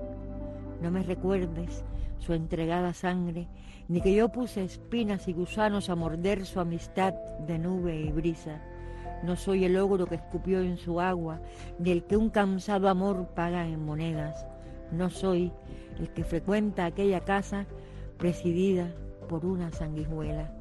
No 0.84 0.92
me 0.92 1.02
recuerdes 1.02 1.84
su 2.20 2.34
entregada 2.34 2.94
sangre, 2.94 3.48
ni 3.88 4.02
que 4.02 4.14
yo 4.14 4.30
puse 4.30 4.64
espinas 4.64 5.28
y 5.28 5.34
gusanos 5.34 5.90
a 5.90 5.96
morder 5.96 6.46
su 6.46 6.60
amistad 6.60 7.14
de 7.48 7.60
nube 7.60 8.00
y 8.00 8.12
brisa. 8.12 8.62
No 9.24 9.36
soy 9.36 9.66
el 9.66 9.78
ogro 9.78 10.06
que 10.08 10.16
escupió 10.16 10.62
en 10.62 10.78
su 10.78 11.00
agua, 11.00 11.40
ni 11.80 11.92
el 11.92 12.04
que 12.04 12.18
un 12.18 12.30
cansado 12.30 12.90
amor 12.90 13.28
paga 13.36 13.66
en 13.68 13.86
monedas. 13.86 14.46
No 14.92 15.10
soy 15.10 15.52
el 16.00 16.10
que 16.10 16.24
frecuenta 16.24 16.86
aquella 16.86 17.22
casa 17.22 17.66
presidida 18.18 18.88
por 19.28 19.46
una 19.46 19.72
sanguijuela. 19.72 20.52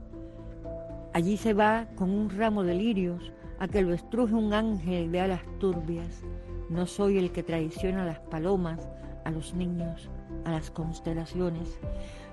Allí 1.13 1.37
se 1.37 1.55
va 1.55 1.87
con 1.97 2.11
un 2.11 2.31
ramo 2.31 2.65
de 2.65 2.75
lirios 2.75 3.33
a 3.59 3.69
que 3.69 3.83
lo 3.83 3.95
estruje 3.95 4.35
un 4.35 4.53
ángel 4.53 5.13
de 5.13 5.21
alas 5.21 5.43
turbias. 5.61 6.23
No 6.69 6.87
soy 6.87 7.19
el 7.19 7.31
que 7.31 7.43
traiciona 7.43 8.03
a 8.03 8.07
las 8.07 8.19
palomas, 8.21 8.89
a 9.25 9.31
los 9.31 9.55
niños, 9.55 10.11
a 10.45 10.51
las 10.51 10.71
constelaciones. 10.71 11.79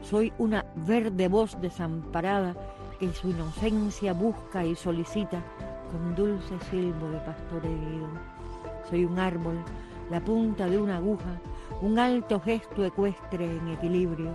Soy 0.01 0.33
una 0.37 0.65
verde 0.75 1.27
voz 1.27 1.59
desamparada 1.61 2.55
que 2.99 3.11
su 3.13 3.29
inocencia 3.29 4.13
busca 4.13 4.65
y 4.65 4.75
solicita 4.75 5.41
con 5.91 6.15
dulce 6.15 6.59
silbo 6.69 7.09
de 7.09 7.19
pastor 7.19 7.65
herido. 7.65 8.07
Soy 8.89 9.05
un 9.05 9.19
árbol, 9.19 9.57
la 10.09 10.19
punta 10.19 10.67
de 10.67 10.77
una 10.77 10.97
aguja, 10.97 11.39
un 11.81 11.99
alto 11.99 12.39
gesto 12.39 12.83
ecuestre 12.85 13.57
en 13.57 13.67
equilibrio, 13.69 14.31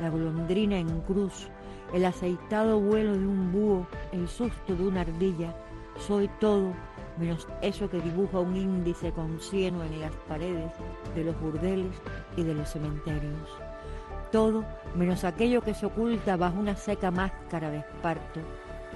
la 0.00 0.10
golondrina 0.10 0.78
en 0.78 1.00
cruz, 1.02 1.48
el 1.92 2.04
aceitado 2.04 2.80
vuelo 2.80 3.12
de 3.12 3.26
un 3.26 3.52
búho, 3.52 3.86
el 4.12 4.28
susto 4.28 4.74
de 4.74 4.86
una 4.86 5.02
ardilla, 5.02 5.54
soy 5.98 6.28
todo 6.40 6.72
menos 7.18 7.46
eso 7.60 7.88
que 7.88 8.00
dibuja 8.00 8.40
un 8.40 8.56
índice 8.56 9.12
con 9.12 9.38
cieno 9.38 9.82
en 9.84 10.00
las 10.00 10.12
paredes 10.28 10.72
de 11.14 11.24
los 11.24 11.38
burdeles 11.40 11.94
y 12.36 12.42
de 12.42 12.54
los 12.54 12.68
cementerios. 12.70 13.48
Todo 14.30 14.64
menos 14.96 15.24
aquello 15.24 15.62
que 15.62 15.74
se 15.74 15.86
oculta 15.86 16.36
bajo 16.36 16.58
una 16.58 16.76
seca 16.76 17.10
máscara 17.10 17.70
de 17.70 17.78
esparto. 17.78 18.40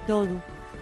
Todo 0.05 0.41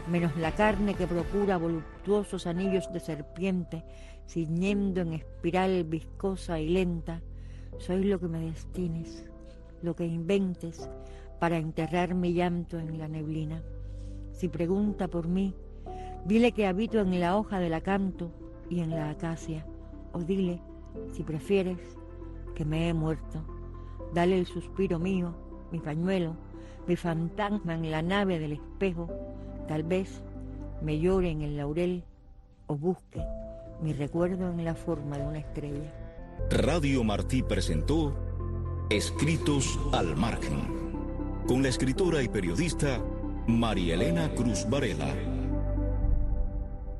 menos 0.10 0.36
la 0.38 0.52
carne 0.52 0.94
que 0.94 1.08
procura 1.08 1.58
voluptuosos 1.58 2.48
anillos 2.48 2.92
de 2.94 3.00
serpiente, 3.00 3.84
ciñendo 4.28 5.02
en 5.02 5.14
espiral 5.14 5.84
viscosa 5.84 6.60
y 6.60 6.70
lenta. 6.70 7.22
Soy 7.78 8.06
lo 8.06 8.20
que 8.20 8.28
me 8.28 8.40
destines, 8.40 9.26
lo 9.82 9.96
que 9.96 10.06
inventes 10.06 10.90
para 11.40 11.58
enterrar 11.58 12.16
mi 12.16 12.34
llanto 12.34 12.80
en 12.80 12.98
la 12.98 13.08
neblina. 13.08 13.62
Si 14.32 14.48
pregunta 14.48 15.08
por 15.08 15.28
mí, 15.28 15.54
Dile 16.26 16.54
que 16.54 16.66
habito 16.66 17.00
en 17.00 17.20
la 17.20 17.38
hoja 17.38 17.60
del 17.60 17.76
acanto 17.76 18.32
y 18.68 18.80
en 18.80 18.90
la 18.90 19.12
acacia. 19.12 19.64
O 20.12 20.24
dile, 20.24 20.60
si 21.14 21.22
prefieres, 21.22 21.78
que 22.56 22.66
me 22.66 22.90
he 22.90 22.94
muerto. 22.94 23.44
Dale 24.14 24.40
el 24.40 24.48
suspiro 24.48 24.98
mío, 24.98 25.36
mi 25.72 25.80
pañuelo, 25.80 26.36
mi 26.88 26.96
fantasma 26.96 27.76
en 27.76 27.92
la 27.92 28.02
nave 28.02 28.40
del 28.40 28.54
espejo. 28.54 29.10
Tal 29.68 29.84
vez 29.84 30.24
me 30.82 31.00
llore 31.00 31.30
en 31.30 31.42
el 31.42 31.58
laurel 31.58 32.04
o 32.68 32.76
busque 32.76 33.22
mi 33.82 33.94
recuerdo 33.94 34.50
en 34.50 34.64
la 34.64 34.76
forma 34.76 35.18
de 35.18 35.26
una 35.26 35.40
estrella. 35.40 35.94
Radio 36.50 37.04
Martí 37.04 37.44
presentó 37.44 38.16
Escritos 38.90 39.80
al 39.94 40.16
Margen, 40.16 40.62
con 41.48 41.62
la 41.62 41.70
escritora 41.70 42.22
y 42.22 42.30
periodista 42.30 43.02
María 43.48 43.96
Elena 43.96 44.34
Cruz 44.34 44.66
Varela. 44.70 45.35